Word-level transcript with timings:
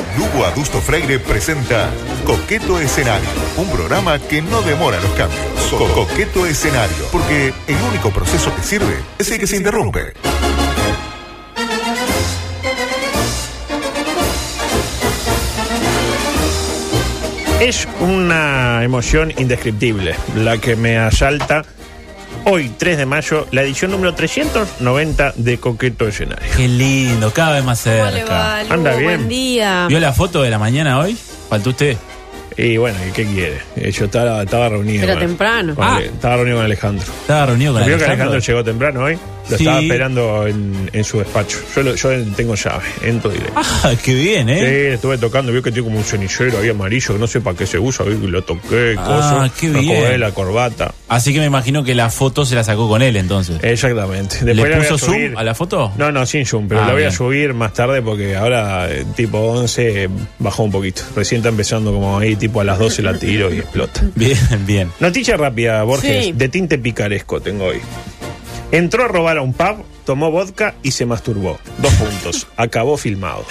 Lugo 0.00 0.46
Adusto 0.46 0.80
Freire 0.80 1.18
presenta 1.18 1.90
Coqueto 2.24 2.80
Escenario, 2.80 3.28
un 3.58 3.68
programa 3.70 4.18
que 4.18 4.40
no 4.40 4.62
demora 4.62 4.98
los 5.00 5.10
cambios. 5.12 5.42
Co- 5.70 5.86
Coqueto 5.92 6.46
Escenario, 6.46 7.04
porque 7.12 7.52
el 7.66 7.76
único 7.90 8.10
proceso 8.10 8.54
que 8.56 8.62
sirve 8.62 8.96
es 9.18 9.30
el 9.30 9.38
que 9.38 9.46
se 9.46 9.56
interrumpe. 9.56 10.12
Es 17.60 17.86
una 18.00 18.82
emoción 18.82 19.32
indescriptible 19.38 20.16
la 20.34 20.58
que 20.58 20.74
me 20.74 20.98
asalta 20.98 21.62
hoy, 22.44 22.70
3 22.76 22.98
de 22.98 23.06
mayo, 23.06 23.46
la 23.50 23.62
edición 23.62 23.90
número 23.90 24.14
390 24.14 25.32
de 25.36 25.58
Coqueto 25.58 26.06
Escenario. 26.08 26.48
Qué 26.56 26.68
lindo, 26.68 27.32
cada 27.32 27.52
vez 27.56 27.64
más 27.64 27.82
¿Cómo 27.82 28.04
le 28.06 28.12
cerca. 28.12 28.60
Anda 28.60 28.92
bien. 28.92 29.04
Buen 29.04 29.28
día. 29.28 29.86
¿Vio 29.88 30.00
la 30.00 30.12
foto 30.12 30.42
de 30.42 30.50
la 30.50 30.58
mañana 30.58 30.98
hoy? 30.98 31.16
¿Faltó 31.48 31.70
usted? 31.70 31.96
Y 32.56 32.76
bueno, 32.76 32.98
¿y 33.08 33.12
qué 33.12 33.24
quiere? 33.24 33.58
Eh, 33.76 33.90
Yo 33.92 34.04
estaba, 34.04 34.42
estaba 34.42 34.68
reunido. 34.68 35.04
Era 35.04 35.14
con- 35.14 35.22
temprano. 35.22 35.74
con 35.74 35.84
Ah. 35.86 36.00
Estaba 36.02 36.36
reunido 36.36 36.56
con 36.58 36.64
Alejandro. 36.66 37.06
Estaba 37.22 37.46
reunido 37.46 37.72
con 37.72 37.80
¿Vio 37.86 37.96
que 37.96 38.04
Alejandro. 38.04 38.24
Alejandro 38.32 38.38
llegó 38.54 38.64
temprano 38.64 39.04
hoy? 39.04 39.18
Lo 39.50 39.56
Sí. 39.58 39.64
estaba 39.64 39.80
esperando 39.80 40.46
en, 40.46 40.90
en 40.92 41.04
su 41.04 41.18
despacho. 41.18 41.58
Yo, 41.74 41.82
lo- 41.82 41.94
yo 41.94 42.10
tengo 42.36 42.54
llave, 42.54 42.84
entro 43.02 43.30
directo. 43.30 43.52
Ah, 43.56 43.92
qué 44.02 44.14
bien, 44.14 44.46
Sí, 44.48 44.54
¿eh? 44.54 44.94
estuve 44.94 45.18
tocando, 45.18 45.52
vio 45.52 45.62
que 45.62 45.70
tiene 45.72 45.84
como 45.86 45.98
un 45.98 46.04
cenicero 46.04 46.58
ahí 46.58 46.68
amarillo, 46.68 47.12
que 47.14 47.18
no 47.18 47.26
sé 47.26 47.40
para 47.40 47.56
qué 47.56 47.66
se 47.66 47.78
usa, 47.78 48.04
vi 48.04 48.16
que 48.16 48.28
lo 48.28 48.42
toqué, 48.42 48.94
Ah, 48.98 49.04
coso, 49.48 49.54
qué 49.60 49.68
bien. 49.70 50.20
la 50.20 50.30
corbata. 50.32 50.94
Así 51.08 51.32
que 51.34 51.40
me 51.40 51.46
imagino 51.46 51.82
que 51.84 51.94
la 51.94 52.08
foto 52.08 52.46
se 52.46 52.54
la 52.54 52.64
sacó 52.64 52.88
con 52.88 53.02
él 53.02 53.16
entonces. 53.16 53.58
Exactamente. 53.62 54.38
¿Le 54.44 54.54
Después 54.54 54.74
a 54.74 54.78
puso 54.94 55.06
subir. 55.06 55.30
zoom 55.30 55.38
a 55.38 55.42
la 55.44 55.54
foto? 55.54 55.92
No, 55.98 56.10
no, 56.12 56.24
sin 56.24 56.46
zoom, 56.46 56.68
pero 56.68 56.82
Ah, 56.82 56.86
la 56.86 56.92
voy 56.94 57.02
a 57.04 57.10
subir 57.10 57.52
más 57.52 57.74
tarde 57.74 58.00
porque 58.00 58.36
ahora, 58.36 58.90
eh, 58.90 59.04
tipo 59.16 59.38
11, 59.38 60.08
bajó 60.38 60.62
un 60.62 60.70
poquito. 60.72 61.02
Recién 61.16 61.40
está 61.40 61.48
empezando 61.50 61.92
como 61.92 62.18
ahí, 62.18 62.36
tipo 62.36 62.60
a 62.60 62.64
las 62.64 62.78
12 62.78 63.02
la 63.02 63.18
tiro 63.18 63.52
y 63.52 63.58
explota. 63.58 64.00
Bien, 64.14 64.38
bien. 64.66 64.90
Noticia 65.00 65.36
rápida, 65.36 65.82
Borges, 65.82 66.26
Sí. 66.26 66.32
de 66.32 66.48
tinte 66.48 66.78
picaresco 66.78 67.40
tengo 67.40 67.64
hoy. 67.66 67.80
Entró 68.72 69.04
a 69.04 69.08
robar 69.08 69.36
a 69.36 69.42
un 69.42 69.52
pub, 69.52 69.84
tomó 70.06 70.30
vodka 70.30 70.74
y 70.82 70.92
se 70.92 71.04
masturbó. 71.04 71.58
Dos 71.78 71.92
puntos. 71.92 72.46
Acabó 72.56 72.96
filmado. 72.96 73.44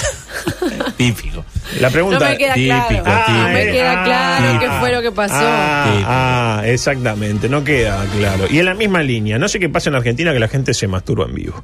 Típico. 0.97 1.45
La 1.79 1.87
No 1.87 1.93
pregunta 1.93 2.19
me 2.29 2.37
queda 2.37 2.53
Típico, 2.53 2.73
claro. 2.75 2.87
típico. 2.89 3.09
no 3.37 3.47
me 3.49 3.65
queda 3.71 3.91
Ah, 4.01 4.03
claro 4.03 4.45
ah, 4.55 4.59
qué 4.59 4.69
fue 4.79 4.91
lo 4.91 5.01
que 5.01 5.11
pasó. 5.11 5.33
Ah, 5.37 5.85
Típico. 5.91 6.07
ah, 6.09 6.61
exactamente, 6.65 7.49
no 7.49 7.63
queda 7.63 8.05
claro. 8.17 8.45
Y 8.49 8.59
en 8.59 8.65
la 8.65 8.73
misma 8.73 9.01
línea, 9.03 9.37
no 9.39 9.47
sé 9.47 9.59
qué 9.59 9.69
pasa 9.69 9.89
en 9.89 9.95
Argentina 9.95 10.33
que 10.33 10.39
la 10.39 10.47
gente 10.47 10.73
se 10.73 10.87
masturba 10.87 11.25
en 11.25 11.35
vivo. 11.35 11.63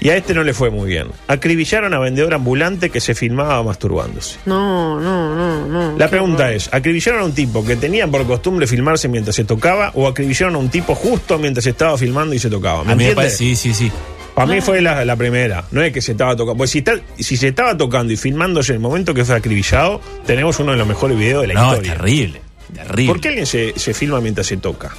Y 0.00 0.10
a 0.10 0.16
este 0.16 0.32
no 0.32 0.44
le 0.44 0.54
fue 0.54 0.70
muy 0.70 0.88
bien. 0.88 1.08
Acribillaron 1.26 1.92
a 1.92 1.98
vendedor 1.98 2.32
ambulante 2.34 2.88
que 2.90 3.00
se 3.00 3.16
filmaba 3.16 3.60
masturbándose. 3.64 4.38
No, 4.46 5.00
no, 5.00 5.34
no, 5.34 5.66
no. 5.66 5.98
La 5.98 6.08
pregunta 6.08 6.44
horror. 6.44 6.54
es, 6.54 6.68
¿acribillaron 6.72 7.22
a 7.22 7.24
un 7.24 7.32
tipo 7.34 7.64
que 7.66 7.74
tenía 7.74 8.06
por 8.06 8.24
costumbre 8.24 8.68
filmarse 8.68 9.08
mientras 9.08 9.34
se 9.34 9.42
tocaba 9.42 9.90
o 9.94 10.06
acribillaron 10.06 10.54
a 10.54 10.58
un 10.58 10.68
tipo 10.68 10.94
justo 10.94 11.36
mientras 11.38 11.64
se 11.64 11.70
estaba 11.70 11.98
filmando 11.98 12.32
y 12.34 12.38
se 12.38 12.48
tocaba? 12.48 12.84
¿Me 12.84 12.92
A 12.92 12.94
mí 12.94 13.04
me 13.06 13.14
parece, 13.16 13.36
sí, 13.38 13.56
sí, 13.56 13.74
sí. 13.74 13.90
Para 14.38 14.54
mí 14.54 14.60
fue 14.60 14.80
la, 14.80 15.04
la 15.04 15.16
primera, 15.16 15.64
no 15.70 15.82
es 15.82 15.92
que 15.92 16.00
se 16.00 16.12
estaba 16.12 16.36
tocando. 16.36 16.56
Pues 16.58 16.70
si, 16.70 16.78
está- 16.78 17.00
si 17.18 17.36
se 17.36 17.48
estaba 17.48 17.76
tocando 17.76 18.12
y 18.12 18.16
filmándose 18.16 18.72
en 18.72 18.76
el 18.76 18.80
momento 18.80 19.12
que 19.14 19.24
fue 19.24 19.34
acribillado, 19.36 20.00
tenemos 20.26 20.58
uno 20.60 20.72
de 20.72 20.78
los 20.78 20.86
mejores 20.86 21.18
videos 21.18 21.42
de 21.42 21.48
la 21.48 21.54
No, 21.54 21.68
historia. 21.72 21.92
terrible. 21.94 22.40
Terrible. 22.74 23.12
¿Por 23.12 23.20
qué 23.20 23.28
alguien 23.28 23.46
se, 23.46 23.78
se 23.78 23.94
filma 23.94 24.20
mientras 24.20 24.46
se 24.46 24.56
toca? 24.58 24.90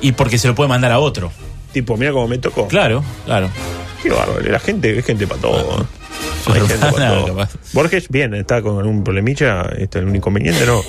Y 0.00 0.12
porque 0.12 0.38
se 0.38 0.48
lo 0.48 0.54
puede 0.54 0.68
mandar 0.68 0.92
a 0.92 0.98
otro. 0.98 1.32
Tipo, 1.72 1.96
mira 1.96 2.12
cómo 2.12 2.28
me 2.28 2.38
tocó. 2.38 2.68
Claro, 2.68 3.02
claro. 3.24 3.48
Qué 4.02 4.10
bárbaro. 4.10 4.40
La 4.40 4.58
gente 4.60 4.98
es 4.98 5.04
gente 5.04 5.26
para 5.26 5.40
todo. 5.40 5.80
¿eh? 5.82 5.84
Hay 6.48 6.60
gente. 6.60 6.86
Borges, 7.72 8.08
bien, 8.08 8.32
está 8.34 8.62
con 8.62 8.78
algún 8.78 9.02
problemilla, 9.02 9.62
este, 9.76 9.98
algún 9.98 10.14
inconveniente, 10.16 10.64
no. 10.64 10.80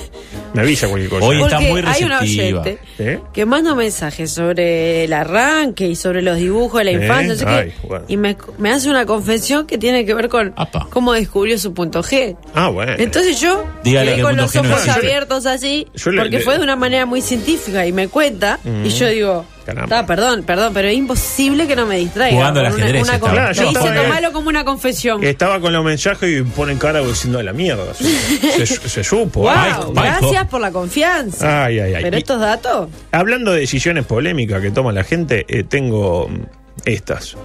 Me 0.54 0.62
avisa 0.62 0.86
cualquier 0.88 1.10
cosa. 1.10 1.26
Hoy 1.26 1.42
está 1.42 1.56
Porque 1.58 1.68
muy 1.68 1.82
hay 1.84 2.04
una 2.04 2.20
receptiva. 2.20 2.60
oyente 2.62 2.78
¿Eh? 3.00 3.20
que 3.34 3.44
manda 3.44 3.74
mensajes 3.74 4.30
sobre 4.30 5.04
el 5.04 5.12
arranque 5.12 5.86
y 5.88 5.96
sobre 5.96 6.22
los 6.22 6.36
dibujos 6.38 6.78
de 6.78 6.84
la 6.84 6.90
¿Eh? 6.92 7.02
infancia, 7.02 7.28
no 7.28 7.34
sé 7.36 7.46
Ay, 7.46 7.70
qué, 7.80 7.86
bueno. 7.88 8.04
y 8.08 8.16
me, 8.16 8.36
me 8.56 8.70
hace 8.70 8.88
una 8.88 9.04
confesión 9.04 9.66
que 9.66 9.78
tiene 9.78 10.06
que 10.06 10.14
ver 10.14 10.28
con 10.28 10.54
Apa. 10.56 10.86
cómo 10.90 11.12
descubrió 11.12 11.58
su 11.58 11.74
punto 11.74 12.02
G. 12.04 12.36
Ah, 12.54 12.68
bueno. 12.68 12.92
Entonces 12.96 13.40
yo 13.40 13.64
Dígale 13.84 14.14
que 14.16 14.22
con 14.22 14.36
los 14.36 14.54
no 14.54 14.60
ojos 14.62 14.88
abiertos 14.88 15.44
así, 15.46 15.88
Yo 15.94 16.12
le- 16.12 16.20
porque 16.22 16.38
le- 16.38 16.44
fue 16.44 16.56
de 16.56 16.62
una 16.64 16.76
manera 16.76 17.04
muy 17.04 17.20
científica 17.20 17.84
y 17.84 17.92
me 17.92 18.06
cuenta, 18.08 18.58
y 18.84 18.88
yo 18.90 19.08
digo, 19.08 19.44
Caramba. 19.74 19.88
"Ta, 20.00 20.06
perdón, 20.06 20.42
perdón, 20.44 20.72
pero 20.72 20.88
es 20.88 20.94
imposible 20.96 21.66
que 21.66 21.76
no 21.76 21.84
me 21.86 21.96
distraiga. 21.98 22.36
Jugando 22.36 22.60
al 22.60 22.66
una- 22.66 22.74
ajedrez 22.76 23.02
una 23.02 23.12
estaba. 23.14 23.20
con- 23.20 23.30
Claro, 23.30 23.52
yo 23.52 23.62
me 23.62 23.68
dice, 23.68 23.80
estaba- 23.88 24.02
tomalo 24.02 24.32
como 24.32 24.48
una 24.48 24.64
confesión. 24.64 25.24
Estaba 25.24 25.60
con 25.60 25.72
los 25.72 25.84
mensajes 25.84 26.40
y 26.40 26.42
ponen 26.42 26.78
cara 26.78 27.00
diciendo 27.00 27.38
a 27.38 27.42
la 27.42 27.52
mierda. 27.52 27.92
Se, 27.94 28.66
se- 28.66 28.88
se 28.88 29.04
supo. 29.04 29.40
wow, 29.40 29.50
Ay, 29.50 29.72
gracias 29.94 30.46
por 30.48 30.60
la 30.60 30.70
confianza. 30.72 31.64
Ay, 31.66 31.80
ay, 31.80 31.94
ay. 31.94 32.02
Pero 32.02 32.16
Y- 32.16 32.20
estos 32.20 32.40
datos, 32.40 32.88
Hablando 33.12 33.52
de 33.52 33.60
decisiones 33.60 34.04
polémicas 34.06 34.62
que 34.62 34.70
toma 34.70 34.92
la 34.92 35.04
gente, 35.04 35.44
eh, 35.48 35.64
tengo 35.64 36.28
mm, 36.28 36.40
estas. 36.86 37.36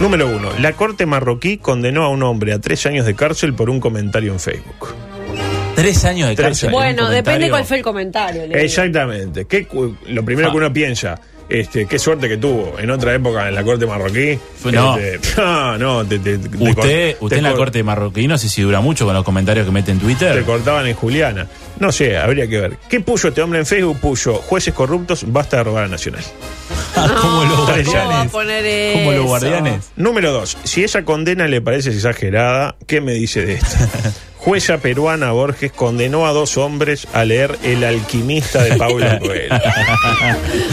Número 0.00 0.26
uno, 0.28 0.50
la 0.60 0.72
corte 0.72 1.06
marroquí 1.06 1.58
condenó 1.58 2.04
a 2.04 2.08
un 2.08 2.22
hombre 2.24 2.52
a 2.52 2.58
tres 2.60 2.84
años 2.86 3.06
de 3.06 3.14
cárcel 3.14 3.54
por 3.54 3.70
un 3.70 3.80
comentario 3.80 4.32
en 4.32 4.40
Facebook. 4.40 4.94
Tres 5.76 6.04
años 6.04 6.28
de 6.28 6.36
Tres 6.36 6.46
cárcel. 6.48 6.68
años. 6.68 6.80
bueno, 6.80 7.10
depende 7.10 7.50
cuál 7.50 7.64
fue 7.64 7.78
el 7.78 7.82
comentario. 7.82 8.42
Exactamente. 8.44 9.44
¿Qué 9.46 9.66
lo 10.08 10.24
primero 10.24 10.48
Ah. 10.48 10.50
que 10.52 10.56
uno 10.56 10.72
piensa, 10.72 11.20
este, 11.48 11.86
qué 11.86 11.98
suerte 11.98 12.28
que 12.28 12.36
tuvo. 12.36 12.78
En 12.78 12.90
otra 12.90 13.14
época, 13.14 13.48
en 13.48 13.54
la 13.54 13.62
corte 13.62 13.86
marroquí. 13.86 14.38
No. 14.72 14.96
este, 14.96 15.20
no, 15.40 15.78
no, 15.78 16.04
te, 16.04 16.18
te- 16.18 16.38
te 16.38 16.56
Usted, 16.58 17.16
usted 17.20 17.28
te 17.28 17.36
en 17.36 17.42
la 17.42 17.50
cor- 17.50 17.58
corte 17.58 17.82
marroquí, 17.82 18.26
no 18.26 18.38
sé 18.38 18.48
si 18.48 18.62
dura 18.62 18.80
mucho 18.80 19.04
con 19.04 19.14
los 19.14 19.24
comentarios 19.24 19.66
que 19.66 19.72
mete 19.72 19.90
en 19.92 19.98
Te 19.98 20.04
Twitter. 20.04 20.42
cortaban 20.44 20.86
en 20.86 20.94
Juliana. 20.94 21.46
No 21.80 21.90
sé, 21.90 22.16
habría 22.16 22.46
que 22.46 22.60
ver. 22.60 22.76
¿Qué 22.88 23.00
puso 23.00 23.28
este 23.28 23.42
hombre 23.42 23.58
en 23.58 23.66
Facebook? 23.66 23.98
Puso 24.00 24.34
jueces 24.36 24.72
corruptos, 24.74 25.24
basta 25.26 25.56
de 25.58 25.64
robar 25.64 25.84
a 25.84 25.88
Nacional. 25.88 26.22
como 27.20 27.44
los 27.44 27.54
¿cómo 27.54 27.66
va 27.66 27.72
a 27.72 27.82
guardianes. 27.82 28.30
poner 28.32 28.92
Como 28.94 29.12
los 29.12 29.24
guardianes. 29.26 29.90
Número 29.96 30.32
dos, 30.32 30.56
si 30.64 30.84
esa 30.84 31.04
condena 31.04 31.46
le 31.48 31.60
parece 31.60 31.90
exagerada, 31.90 32.76
¿qué 32.86 33.00
me 33.00 33.12
dice 33.12 33.44
de 33.44 33.54
esto? 33.54 33.76
Jueza 34.44 34.76
peruana 34.78 35.32
Borges 35.32 35.72
condenó 35.72 36.26
a 36.26 36.32
dos 36.32 36.58
hombres 36.58 37.08
a 37.14 37.24
leer 37.24 37.58
El 37.62 37.82
alquimista 37.82 38.62
de 38.62 38.76
Paulo 38.76 39.06
Coelho. 39.20 39.54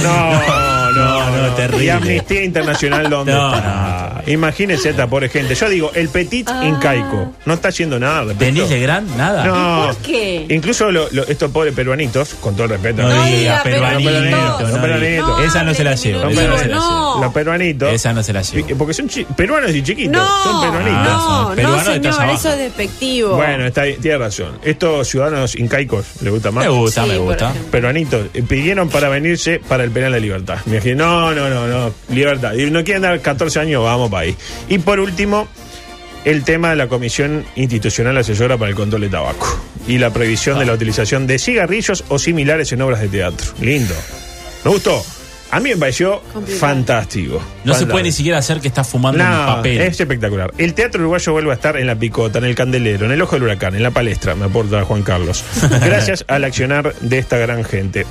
No, 0.04 0.92
no, 0.92 0.92
no, 1.32 1.38
no, 1.48 1.54
terrible. 1.56 1.86
¿Y 1.86 1.90
Amnistía 1.90 2.44
Internacional 2.44 3.10
dónde 3.10 3.32
No, 3.32 3.56
está? 3.56 4.24
Imagínese 4.28 4.90
esta 4.90 5.08
pobre 5.08 5.30
gente. 5.30 5.56
Yo 5.56 5.70
digo, 5.70 5.92
el 5.96 6.10
petit 6.10 6.50
incaico 6.64 7.34
no 7.46 7.54
está 7.54 7.70
haciendo 7.70 7.98
nada. 7.98 8.34
¿Denis 8.34 8.70
Legrand? 8.70 9.16
Nada. 9.16 9.46
No. 9.46 9.86
¿Por 9.88 9.96
qué? 9.98 10.46
Incluso 10.50 10.92
lo- 10.92 11.08
lo- 11.12 11.26
estos 11.28 11.50
pobres 11.50 11.74
peruanitos, 11.74 12.34
con 12.36 12.54
todo 12.56 12.66
el 12.66 12.72
respeto. 12.72 13.04
No, 13.04 13.10
No 13.10 13.24
diga, 13.24 13.38
diga 13.38 13.64
peruanito. 13.64 14.10
peruanitos. 14.12 14.70
no 14.74 14.82
Peruanitos. 14.82 15.42
Esa 15.46 15.64
no 15.64 15.74
se 15.74 15.84
la 15.86 15.96
llevo. 15.96 16.24
no 16.30 16.66
no. 16.68 17.22
Los 17.24 17.34
peruanitos. 17.34 17.94
Esa 17.94 18.12
no 18.14 18.22
se 18.22 18.34
la 18.34 18.42
llevo. 18.42 18.68
Porque 18.78 18.94
son 18.94 19.10
peruanos 19.36 19.72
y 19.72 19.82
chiquitos. 19.82 20.12
No, 20.22 20.44
son 20.44 20.62
peruanitos. 20.62 20.98
Ah, 20.98 21.06
no, 21.08 21.46
son 21.48 21.56
peruanos 21.56 21.86
no, 21.86 21.94
señor, 22.14 22.30
eso 22.36 22.50
es 22.52 22.58
despectivo. 22.60 23.36
Bueno, 23.38 23.61
está, 23.66 23.84
bien, 23.84 24.02
tiene 24.02 24.18
razón. 24.18 24.60
Estos 24.64 25.08
ciudadanos 25.08 25.56
incaicos, 25.56 26.06
¿le 26.22 26.30
gusta 26.30 26.52
más? 26.52 26.66
Me 26.66 26.72
gusta, 26.72 27.04
Sí, 27.04 27.10
me 27.10 27.16
por 27.18 27.26
gusta. 27.28 27.50
ejemplo. 27.52 27.72
Peruanitos, 27.72 28.28
eh, 28.34 28.44
pidieron 28.48 28.90
para 28.90 29.10
venirse 29.10 29.60
para 29.68 29.84
el 29.84 29.92
penal 29.92 30.12
de 30.14 30.20
libertad. 30.22 30.58
Me 30.66 30.76
dije, 30.76 30.96
no, 30.96 31.34
no, 31.34 31.50
no, 31.50 31.68
no, 31.68 31.94
libertad. 32.10 32.54
Y 32.54 32.70
no 32.72 32.84
quieren 32.84 33.02
dar 33.04 33.20
14 33.22 33.60
años, 33.60 33.84
vamos 33.84 34.10
para 34.10 34.24
ahí. 34.24 34.36
Y 34.70 34.78
por 34.80 35.00
último, 35.00 35.48
el 36.26 36.44
tema 36.44 36.70
de 36.70 36.76
la 36.76 36.88
Comisión 36.88 37.46
Institucional 37.56 38.18
Asesora 38.18 38.58
para 38.58 38.70
el 38.70 38.76
Control 38.76 39.02
de 39.02 39.10
Tabaco 39.10 39.60
y 39.88 39.98
la 39.98 40.12
prohibición 40.12 40.60
de 40.60 40.66
la 40.66 40.74
utilización 40.74 41.26
de 41.28 41.40
cigarrillos 41.40 42.04
o 42.10 42.20
similares 42.20 42.72
en 42.72 42.82
obras 42.82 43.02
de 43.02 43.08
teatro. 43.08 43.48
Lindo. 43.60 43.96
Me 44.64 44.70
gustó. 44.72 45.04
A 45.52 45.60
mí 45.60 45.70
me 45.72 45.76
pareció 45.78 46.22
Complicado. 46.34 46.60
fantástico. 46.60 47.42
No 47.66 47.74
se 47.74 47.86
puede 47.86 48.04
ni 48.06 48.12
siquiera 48.14 48.38
hacer 48.38 48.62
que 48.62 48.70
está 48.70 48.84
fumando 48.86 49.22
un 49.24 49.30
No, 49.30 49.46
papel. 49.58 49.82
es 49.82 50.00
espectacular. 50.00 50.54
El 50.58 50.74
teatro 50.74 51.02
uruguayo 51.02 51.34
vuelve 51.34 51.52
a 51.52 51.56
estar 51.56 51.76
en 51.78 51.88
la 51.88 51.96
picota, 51.96 52.40
en 52.40 52.46
el 52.46 52.56
candelero, 52.56 53.06
en 53.06 53.12
el 53.12 53.22
ojo 53.22 53.36
del 53.36 53.44
huracán, 53.44 53.76
en 53.76 53.84
la 53.84 53.92
palestra, 53.92 54.34
me 54.34 54.46
aporta 54.46 54.84
Juan 54.86 55.04
Carlos. 55.04 55.44
Gracias 55.82 56.24
al 56.30 56.46
accionar 56.46 56.96
de 57.02 57.18
esta 57.18 57.38
gran 57.38 57.64
gente. 57.66 58.06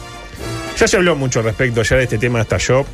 Ya 0.79 0.87
se 0.87 0.97
habló 0.97 1.17
mucho 1.17 1.38
al 1.41 1.47
respecto, 1.47 1.82
ya 1.82 1.97
de 1.97 2.03
este 2.05 2.19
tema 2.19 2.43
estalló. 2.43 2.85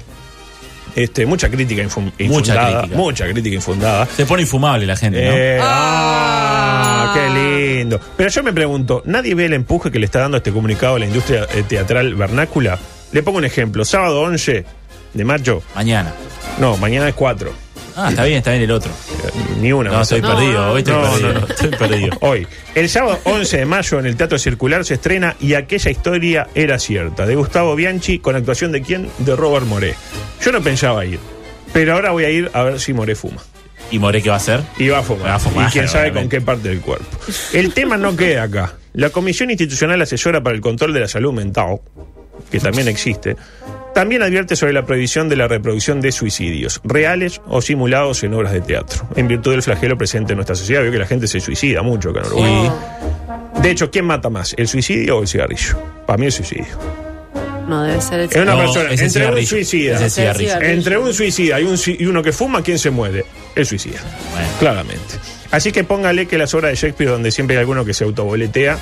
Este, 0.95 1.27
mucha 1.27 1.51
crítica 1.51 1.83
infun- 1.83 2.13
infundada. 2.19 2.29
Mucha 2.29 2.79
crítica. 2.81 2.97
Mucha 2.97 3.25
crítica 3.29 3.55
infundada. 3.57 4.07
Se 4.17 4.25
pone 4.27 4.43
infumable 4.43 4.87
la 4.87 4.97
gente, 4.97 5.25
¿no? 5.29 5.37
Eh, 5.37 5.59
Ah. 5.61 7.13
ah, 7.13 7.15
qué 7.15 7.75
lindo. 7.79 8.01
Pero 8.17 8.31
yo 8.31 8.43
me 8.43 8.53
pregunto, 8.53 9.03
¿nadie 9.05 9.35
ve 9.35 9.45
el 9.47 9.53
empuje 9.53 9.91
que 9.91 9.99
le 9.99 10.07
está 10.07 10.21
dando 10.21 10.39
este 10.39 10.53
comunicado 10.53 10.97
a 10.97 10.99
la 11.01 11.05
industria 11.07 11.47
eh, 11.55 11.65
teatral 11.69 12.15
vernácula? 12.15 12.79
Le 13.13 13.23
pongo 13.23 13.39
un 13.39 13.45
ejemplo. 13.45 13.85
Sábado 13.85 14.21
11 14.23 14.65
de 15.15 15.25
mayo. 15.25 15.63
Mañana. 15.75 16.13
No, 16.59 16.77
mañana 16.77 17.09
es 17.09 17.15
4. 17.15 17.67
Ah, 17.99 18.11
está 18.11 18.25
bien, 18.25 18.39
está 18.39 18.51
bien 18.51 18.63
el 18.65 18.71
otro. 18.71 18.91
Ni 19.61 19.73
una. 19.73 19.91
No, 19.91 20.03
estoy 20.03 20.21
No, 20.21 20.35
perdido. 20.37 20.67
no, 20.67 20.73
Hoy 20.73 20.79
estoy 20.81 20.95
no, 20.95 21.03
perdido. 21.03 21.33
no, 21.33 21.41
no. 21.41 21.47
Estoy 21.47 21.69
perdido. 21.71 22.17
Hoy, 22.21 22.47
el 22.75 22.89
sábado 22.91 23.19
11 23.25 23.57
de 23.59 23.65
mayo 23.67 23.99
en 23.99 24.07
el 24.07 24.17
Teatro 24.17 24.39
Circular 24.39 24.85
se 24.85 24.95
estrena 24.95 25.35
Y 25.41 25.55
aquella 25.55 25.91
historia 25.91 26.47
era 26.55 26.79
cierta, 26.79 27.25
de 27.25 27.35
Gustavo 27.37 27.75
Bianchi, 27.75 28.19
con 28.19 28.37
actuación 28.37 28.71
de 28.73 28.83
quién? 28.83 29.09
De 29.19 29.35
Robert 29.35 29.65
Moré. 29.67 29.95
Yo 30.45 30.53
no 30.53 30.61
pensaba 30.61 31.07
ir, 31.07 31.19
pero 31.73 31.95
ahora 31.95 32.11
voy 32.11 32.25
a 32.25 32.31
ir 32.31 32.51
a 32.53 32.63
ver 32.65 32.81
si 32.81 32.93
Moré 32.93 33.15
fuma. 33.15 33.43
¿Y 33.91 33.99
More 34.01 34.21
qué 34.21 34.29
va 34.31 34.35
a 34.35 34.39
hacer? 34.39 34.63
Y 34.79 34.89
va 34.89 34.99
a 34.99 35.03
fumar. 35.03 35.29
Va 35.29 35.35
a 35.37 35.39
fumar, 35.39 35.69
y 35.69 35.73
quién 35.73 35.89
sabe 35.89 36.13
con 36.13 36.29
qué 36.29 36.41
parte 36.41 36.69
del 36.69 36.81
cuerpo. 36.81 37.07
El 37.53 37.73
tema 37.73 37.97
no 37.97 38.17
queda 38.17 38.43
acá. 38.43 38.75
La 38.95 39.11
Comisión 39.11 39.49
Institucional 39.51 40.03
Asesora 40.03 40.43
para 40.43 40.57
el 40.57 40.61
Control 40.61 40.93
de 40.93 41.01
la 41.01 41.09
Salud 41.09 41.33
Mental, 41.33 41.79
que 42.51 42.59
también 42.61 42.89
existe, 42.89 43.37
también 43.95 44.23
advierte 44.23 44.57
sobre 44.57 44.73
la 44.73 44.85
prohibición 44.85 45.29
de 45.29 45.37
la 45.37 45.49
reproducción 45.49 46.01
de 46.01 46.13
suicidios, 46.13 46.81
reales 46.85 47.41
o 47.47 47.63
simulados 47.63 48.23
en 48.25 48.35
obras 48.35 48.53
de 48.53 48.61
teatro, 48.61 49.09
en 49.17 49.27
virtud 49.29 49.53
del 49.53 49.63
flagelo 49.63 49.97
presente 49.97 50.33
en 50.33 50.37
nuestra 50.37 50.55
sociedad. 50.55 50.83
Veo 50.83 50.93
que 50.93 50.99
la 50.99 51.07
gente 51.07 51.27
se 51.27 51.41
suicida 51.41 51.83
mucho 51.83 52.11
acá 52.11 52.21
en 52.21 52.27
Uruguay. 52.27 52.71
Sí. 53.57 53.63
De 53.63 53.71
hecho, 53.71 53.91
¿quién 53.91 54.05
mata 54.05 54.29
más? 54.29 54.55
¿El 54.59 54.69
suicidio 54.69 55.17
o 55.19 55.23
el 55.23 55.29
cigarrillo? 55.29 55.79
Para 56.07 56.19
mí 56.19 56.27
el 56.27 56.33
suicidio. 56.33 56.67
No 57.67 57.83
debe 57.83 58.01
ser 58.01 58.21
el 58.21 58.29
Es 58.31 58.37
una 58.37 58.57
persona, 58.57 58.91
entre 58.91 59.05
un 59.07 59.11
cigarrillo. 59.11 59.47
suicida, 59.49 59.97
Ese 59.97 60.11
cigarrillo. 60.11 60.49
cigarrillo. 60.51 60.73
entre 60.75 60.99
un 60.99 61.13
suicida 61.15 61.61
y, 61.61 61.65
un, 61.65 61.77
y 61.87 62.07
uno 62.07 62.23
que 62.23 62.33
fuma, 62.33 62.63
¿quién 62.63 62.79
se 62.79 62.91
muere? 62.91 63.25
El 63.57 63.67
suicida. 63.67 63.99
Bueno. 64.33 64.49
Claramente. 64.61 65.15
Así 65.51 65.73
que 65.73 65.83
póngale 65.85 66.27
que 66.27 66.39
las 66.39 66.53
obras 66.55 66.71
de 66.73 66.77
Shakespeare 66.77 67.11
donde 67.11 67.31
siempre 67.33 67.57
hay 67.57 67.61
alguno 67.61 67.85
que 67.85 67.95
se 67.95 68.05
autoboletea, 68.05 68.79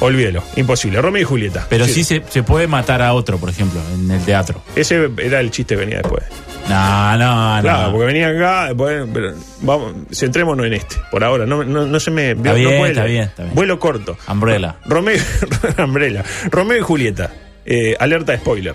olvídelo. 0.00 0.42
Imposible. 0.56 1.00
Romeo 1.00 1.22
y 1.22 1.24
Julieta. 1.24 1.66
Pero 1.68 1.86
sí 1.86 2.04
se, 2.04 2.22
se 2.28 2.42
puede 2.42 2.66
matar 2.66 3.00
a 3.02 3.12
otro, 3.14 3.38
por 3.38 3.48
ejemplo, 3.50 3.80
en 3.94 4.10
el 4.10 4.24
teatro. 4.24 4.62
Ese 4.76 5.08
era 5.22 5.40
el 5.40 5.50
chiste 5.50 5.74
que 5.74 5.80
venía 5.80 5.98
después. 5.98 6.24
No, 6.68 7.16
no, 7.18 7.56
no. 7.56 7.62
Claro, 7.62 7.90
porque 7.92 8.06
venía 8.06 8.28
acá, 8.28 8.66
después, 8.66 9.04
pero 9.12 9.34
vamos, 9.62 9.92
centrémonos 10.12 10.66
en 10.66 10.74
este, 10.74 10.96
por 11.10 11.24
ahora. 11.24 11.44
No, 11.46 11.64
no, 11.64 11.86
no 11.86 12.00
se 12.00 12.10
me. 12.10 12.30
Está 12.32 12.50
no 12.50 12.54
bien, 12.54 12.78
vuele. 12.78 12.88
está 12.92 13.04
bien, 13.04 13.22
está 13.24 13.42
bien. 13.44 13.54
Vuelo 13.54 13.78
corto. 13.80 14.16
Umbrella. 14.28 14.76
Romeo, 14.86 15.20
Umbrella. 15.78 16.24
Romeo 16.50 16.78
y 16.78 16.82
Julieta. 16.82 17.30
Eh, 17.64 17.96
alerta 17.98 18.32
de 18.32 18.38
spoiler. 18.38 18.74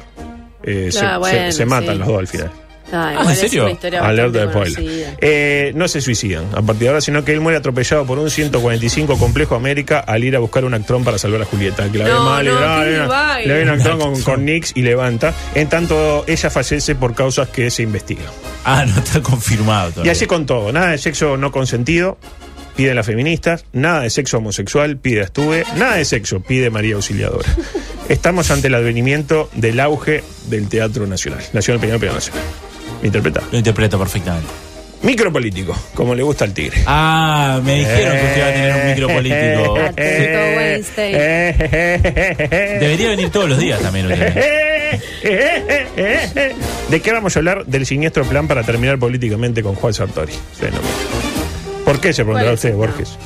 Eh, 0.64 0.90
se- 0.92 1.00
Ah, 1.06 1.14
se, 1.14 1.18
bueno, 1.20 1.52
se 1.52 1.66
matan 1.66 1.94
sí. 1.94 2.00
los 2.00 2.08
dos 2.08 2.20
al 2.20 2.28
final. 2.28 2.52
Ah, 2.92 3.08
Ah, 3.08 3.12
igual 3.14 3.26
¿en 3.28 3.32
es 3.34 3.40
serio? 3.40 3.64
una 3.64 3.72
historia 3.72 4.06
Alerta 4.06 4.46
de 4.46 4.52
spoiler. 4.52 5.18
Eh, 5.20 5.72
no 5.76 5.88
se 5.88 6.02
suicidan 6.02 6.46
a 6.54 6.62
partir 6.62 6.84
de 6.84 6.88
ahora, 6.90 7.02
sino 7.02 7.26
que 7.26 7.34
él 7.34 7.42
muere 7.42 7.58
atropellado 7.58 8.06
por 8.06 8.20
un 8.20 8.30
145 8.30 9.18
complejo 9.18 9.56
América 9.56 10.00
al 10.00 10.24
ir 10.24 10.36
a 10.36 10.40
buscar 10.40 10.66
un 10.66 10.74
actrón 10.74 11.04
para 11.04 11.18
salvar 11.18 11.42
a 11.42 11.46
Julieta. 11.46 11.90
Que 11.92 11.98
la 11.98 12.06
ve 12.06 12.14
mal, 12.14 12.46
le, 12.46 12.52
no, 12.52 13.08
baile. 13.08 13.48
le 13.48 13.54
ve 13.56 13.64
un 13.64 13.70
actrón 13.70 14.00
con, 14.00 14.22
con 14.22 14.46
Nix 14.46 14.72
y 14.76 14.82
levanta. 14.84 15.34
En 15.56 15.68
tanto, 15.68 16.24
ella 16.28 16.50
fallece 16.50 16.96
por 16.96 17.16
causas 17.16 17.50
que 17.50 17.70
se 17.72 17.84
investigan. 17.84 18.28
Ah, 18.64 18.86
no 18.86 18.98
está 19.00 19.22
confirmado 19.22 19.90
Y 19.90 19.94
todavía. 19.94 20.12
así 20.12 20.26
con 20.28 20.46
todo. 20.46 20.72
Nada 20.72 20.92
de 20.92 20.98
sexo 20.98 21.38
no 21.38 21.52
consentido, 21.52 22.18
piden 22.76 22.96
las 22.96 23.06
feministas. 23.06 23.66
Nada 23.74 24.02
de 24.02 24.10
sexo 24.12 24.38
homosexual, 24.38 24.98
pide 24.98 25.22
Estuve. 25.22 25.64
Nada 25.76 25.96
de 25.96 26.06
sexo, 26.06 26.40
pide 26.42 26.70
María 26.70 26.96
Auxiliadora. 26.96 27.48
Estamos 28.10 28.52
ante 28.52 28.68
el 28.68 28.76
advenimiento 28.76 29.50
del 29.56 29.80
auge 29.80 30.24
del 30.48 30.68
Teatro 30.70 31.08
Nacional. 31.08 31.42
Nacional 31.54 31.80
Peñarol 31.82 32.14
Nacional. 32.14 32.42
¿Me 33.02 33.08
interpreta? 33.08 33.42
Lo 33.52 33.58
interpreto 33.58 33.98
perfectamente. 34.00 34.48
Micropolítico, 35.02 35.76
como 35.94 36.16
le 36.16 36.24
gusta 36.24 36.46
al 36.46 36.54
tigre. 36.54 36.82
Ah, 36.88 37.60
me 37.64 37.76
dijeron 37.76 38.14
que 38.18 38.24
usted 38.26 38.38
iba 38.38 38.48
a 38.48 38.54
tener 38.54 38.74
un 38.76 38.88
micropolítico. 38.90 39.76
Atento, 39.86 40.40
Sí. 40.40 40.56
Weinstein. 40.58 41.14
Debería 42.80 43.10
venir 43.10 43.30
todos 43.30 43.48
los 43.50 43.60
días 43.60 43.80
también. 43.82 44.08
¿De 46.90 47.02
qué 47.02 47.12
vamos 47.12 47.36
a 47.36 47.40
hablar? 47.40 47.66
Del 47.66 47.86
siniestro 47.86 48.24
plan 48.26 48.48
para 48.48 48.64
terminar 48.64 48.98
políticamente 48.98 49.62
con 49.62 49.76
Juan 49.76 49.94
Sartori. 49.94 50.34
¿Por 51.84 52.00
qué 52.00 52.14
se 52.14 52.24
preguntará 52.24 52.46
¿Cuál 52.48 52.54
es 52.56 52.64
usted? 52.66 52.74
Borges? 52.76 53.18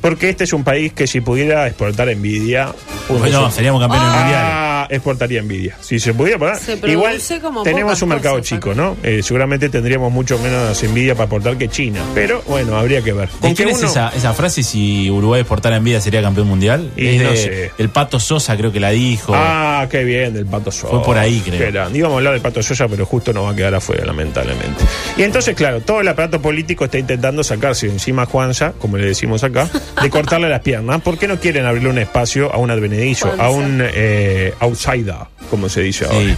Porque 0.00 0.28
este 0.30 0.44
es 0.44 0.52
un 0.52 0.64
país 0.64 0.92
que 0.92 1.06
si 1.06 1.20
pudiera 1.20 1.66
exportar 1.66 2.08
envidia... 2.08 2.72
Bueno, 3.08 3.50
seríamos 3.50 3.80
campeones 3.82 4.08
mundiales. 4.08 4.65
Exportaría 4.90 5.40
envidia. 5.40 5.76
Si 5.80 5.98
se 6.00 6.14
pudiera 6.14 6.38
pagar. 6.38 6.58
Se 6.58 6.74
Igual 6.86 7.20
como 7.42 7.62
tenemos 7.62 8.00
un 8.02 8.08
mercado 8.10 8.36
cosas 8.36 8.48
chico, 8.48 8.70
acá. 8.72 8.80
¿no? 8.80 8.96
Eh, 9.02 9.22
seguramente 9.22 9.68
tendríamos 9.68 10.12
mucho 10.12 10.38
menos 10.38 10.82
envidia 10.82 11.14
para 11.14 11.24
exportar 11.24 11.56
que 11.58 11.68
China. 11.68 12.00
Pero 12.14 12.42
bueno, 12.46 12.76
habría 12.76 13.02
que 13.02 13.12
ver. 13.12 13.28
¿De 13.28 13.38
Con 13.40 13.54
quién 13.54 13.68
es 13.68 13.78
uno- 13.78 13.88
esa, 13.88 14.08
esa 14.16 14.32
frase 14.34 14.62
si 14.62 15.10
Uruguay 15.10 15.40
exportara 15.40 15.76
en 15.76 15.84
vida 15.84 16.00
sería 16.00 16.22
campeón 16.22 16.48
mundial? 16.48 16.90
Y 16.96 17.06
es 17.08 17.22
no 17.22 17.30
de- 17.30 17.36
sé. 17.36 17.70
El 17.78 17.88
Pato 17.90 18.20
Sosa 18.20 18.56
creo 18.56 18.72
que 18.72 18.80
la 18.80 18.90
dijo. 18.90 19.32
Ah, 19.34 19.86
qué 19.90 20.04
bien, 20.04 20.34
del 20.34 20.46
Pato 20.46 20.70
Sosa. 20.70 20.88
Fue 20.88 21.02
por 21.02 21.18
ahí, 21.18 21.40
creo. 21.44 21.70
Grande. 21.72 21.98
Íbamos 21.98 22.14
a 22.14 22.18
hablar 22.18 22.32
del 22.34 22.42
Pato 22.42 22.62
Sosa, 22.62 22.88
pero 22.88 23.04
justo 23.06 23.32
nos 23.32 23.44
va 23.46 23.50
a 23.50 23.56
quedar 23.56 23.74
afuera, 23.74 24.04
lamentablemente. 24.04 24.84
Y 25.16 25.22
entonces, 25.22 25.54
claro, 25.54 25.80
todo 25.80 26.00
el 26.00 26.08
aparato 26.08 26.40
político 26.40 26.84
está 26.84 26.98
intentando 26.98 27.42
sacarse 27.44 27.86
de 27.86 27.92
encima 27.94 28.22
a 28.22 28.26
Juanza, 28.26 28.72
como 28.78 28.96
le 28.96 29.06
decimos 29.06 29.44
acá, 29.44 29.68
de 30.02 30.10
cortarle 30.10 30.48
las 30.48 30.60
piernas. 30.60 31.00
¿Por 31.02 31.18
qué 31.18 31.26
no 31.28 31.38
quieren 31.38 31.64
abrirle 31.66 31.90
un 31.90 31.98
espacio 31.98 32.52
a 32.52 32.58
un 32.58 32.70
advenedizo, 32.70 33.32
a 33.38 33.50
un 33.50 33.80
eh, 33.82 34.52
outsider, 34.76 35.16
como 35.50 35.68
se 35.68 35.82
dice 35.82 36.04
ahora? 36.04 36.18
Sí. 36.20 36.36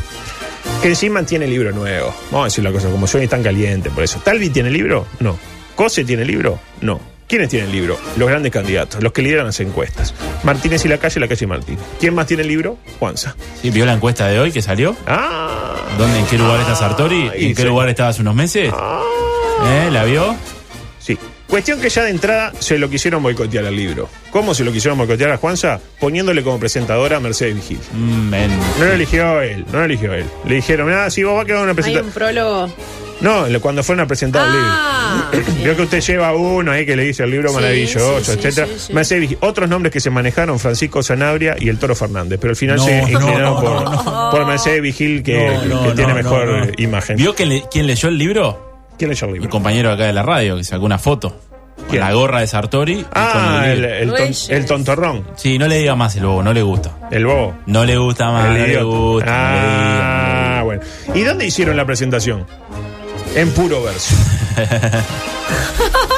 Que 0.82 0.88
encima 0.88 1.22
tiene 1.24 1.46
libro 1.46 1.72
nuevo. 1.72 2.14
Vamos 2.30 2.42
a 2.42 2.44
decir 2.44 2.64
la 2.64 2.72
cosa, 2.72 2.88
como 2.90 3.06
suena 3.06 3.24
y 3.24 3.28
tan 3.28 3.42
caliente, 3.42 3.90
por 3.90 4.04
eso. 4.04 4.20
¿Talvi 4.20 4.50
tiene 4.50 4.70
libro? 4.70 5.06
No. 5.20 5.38
¿Cose 5.74 6.04
tiene 6.04 6.24
libro? 6.24 6.58
No. 6.80 7.00
¿Quiénes 7.28 7.50
tienen 7.50 7.70
libro? 7.70 7.98
Los 8.16 8.26
grandes 8.28 8.50
candidatos, 8.50 9.02
los 9.02 9.12
que 9.12 9.20
lideran 9.20 9.46
las 9.46 9.60
encuestas. 9.60 10.14
Martínez 10.44 10.84
y 10.86 10.88
la 10.88 10.96
calle, 10.96 11.20
la 11.20 11.28
calle 11.28 11.46
Martín. 11.46 11.78
¿Quién 12.00 12.14
más 12.14 12.26
tiene 12.26 12.42
libro? 12.42 12.78
Juanza. 12.98 13.36
Sí, 13.60 13.70
¿Vio 13.70 13.84
la 13.84 13.92
encuesta 13.92 14.26
de 14.28 14.40
hoy 14.40 14.50
que 14.50 14.62
salió? 14.62 14.96
Ah. 15.06 15.76
¿Dónde, 15.98 16.20
¿En 16.20 16.26
qué 16.26 16.38
lugar 16.38 16.60
está 16.60 16.74
Sartori? 16.74 17.30
¿En 17.34 17.54
qué 17.54 17.62
sí. 17.62 17.68
lugar 17.68 17.88
estaba 17.90 18.08
hace 18.08 18.22
unos 18.22 18.34
meses? 18.34 18.72
Ah. 18.74 19.02
¿Eh? 19.66 19.90
¿La 19.92 20.04
vio? 20.04 20.34
Sí. 21.08 21.18
Cuestión 21.46 21.80
que 21.80 21.88
ya 21.88 22.04
de 22.04 22.10
entrada 22.10 22.52
se 22.58 22.76
lo 22.78 22.90
quisieron 22.90 23.22
boicotear 23.22 23.64
al 23.64 23.74
libro. 23.74 24.10
¿Cómo 24.30 24.52
se 24.52 24.62
lo 24.62 24.70
quisieron 24.72 24.98
boicotear 24.98 25.30
a 25.30 25.38
Juanza? 25.38 25.80
Poniéndole 25.98 26.42
como 26.42 26.60
presentadora 26.60 27.16
a 27.16 27.20
Mercedes 27.20 27.54
Vigil. 27.54 27.78
No 27.94 28.84
lo 28.84 28.92
eligió 28.92 29.40
él, 29.40 29.64
no 29.72 29.78
lo 29.78 29.84
eligió 29.86 30.12
él. 30.12 30.26
Le 30.46 30.56
dijeron, 30.56 30.92
ah, 30.92 31.08
sí, 31.08 31.22
vos 31.22 31.34
vas 31.36 31.44
a 31.44 31.46
quedar 31.46 31.60
una 31.62 31.70
Hay 31.70 31.74
presentadora. 31.74 32.06
un 32.06 32.12
prólogo. 32.12 32.74
No, 33.22 33.46
cuando 33.60 33.82
fueron 33.82 34.04
a 34.04 34.06
presentar 34.06 34.46
el 34.46 34.52
libro. 34.52 34.68
Ah, 34.70 35.30
Vio 35.64 35.74
que 35.74 35.82
usted 35.82 36.00
lleva 36.02 36.34
uno 36.36 36.70
ahí 36.72 36.84
que 36.84 36.94
le 36.94 37.04
dice 37.04 37.24
el 37.24 37.30
libro 37.30 37.48
Sí, 37.48 37.54
maravilloso, 37.54 38.18
sí, 38.20 38.24
sí, 38.26 38.30
etcétera. 38.32 38.66
sí, 38.66 38.74
sí. 38.88 38.92
Mercedes 38.92 39.20
Vigil. 39.22 39.38
Otros 39.40 39.68
nombres 39.68 39.92
que 39.92 40.00
se 40.00 40.10
manejaron, 40.10 40.58
Francisco 40.60 41.02
Sanabria 41.02 41.56
y 41.58 41.70
el 41.70 41.78
Toro 41.78 41.96
Fernández, 41.96 42.38
pero 42.40 42.50
al 42.50 42.56
final 42.56 42.76
No, 42.76 42.84
se 42.84 42.96
no, 43.00 43.08
inclinaron 43.08 43.42
no, 43.54 43.60
por, 43.60 44.04
no, 44.04 44.28
por 44.30 44.46
Mercedes 44.46 44.82
Vigil 44.82 45.22
que, 45.22 45.36
No, 45.36 45.64
no, 45.64 45.82
que 45.88 45.92
tiene 45.94 46.12
no, 46.12 46.16
mejor 46.18 46.46
no, 46.46 46.64
no. 46.66 46.72
imagen. 46.76 47.16
¿Vio 47.16 47.34
que 47.34 47.46
le- 47.46 47.64
quién 47.70 47.86
leyó 47.86 48.08
el 48.10 48.18
libro? 48.18 48.67
¿Quién 48.98 49.10
leyó 49.10 49.24
el 49.26 49.30
El 49.30 49.34
libro? 49.34 49.50
compañero 49.50 49.92
acá 49.92 50.04
de 50.06 50.12
la 50.12 50.22
radio, 50.22 50.56
que 50.56 50.64
sacó 50.64 50.84
una 50.84 50.98
foto. 50.98 51.30
Con 51.76 51.86
¿Quién? 51.86 52.00
la 52.00 52.12
gorra 52.12 52.40
de 52.40 52.46
Sartori. 52.48 52.92
y 53.00 53.02
con 53.04 53.12
Ah, 53.14 53.62
el, 53.66 53.80
libro. 53.80 53.94
el, 53.94 54.08
ton- 54.10 54.18
Reyes. 54.18 54.48
el 54.50 54.66
tontorrón, 54.66 55.24
Sí, 55.36 55.58
no 55.58 55.68
le 55.68 55.78
diga 55.78 55.94
más 55.94 56.16
el 56.16 56.26
bobo, 56.26 56.42
no 56.42 56.52
le 56.52 56.60
gusta. 56.62 56.90
el 57.10 57.24
bobo. 57.24 57.54
No 57.66 57.84
le 57.84 57.96
gusta 57.96 58.30
más, 58.32 58.46
El 58.46 58.50
no 58.52 58.58
le 58.58 58.68
idiota. 58.68 58.84
gusta. 58.84 59.26
no 59.26 59.52
le 59.52 59.60
diga, 59.60 59.68
no 59.68 60.34
le 60.34 60.58
Ah, 60.58 60.62
bueno. 60.64 60.82
¿Y 61.14 61.22
dónde 61.22 61.46
hicieron 61.46 61.76
la 61.76 61.86
presentación? 61.86 62.44
En 63.36 63.50
puro 63.52 63.82
verso. 63.82 64.14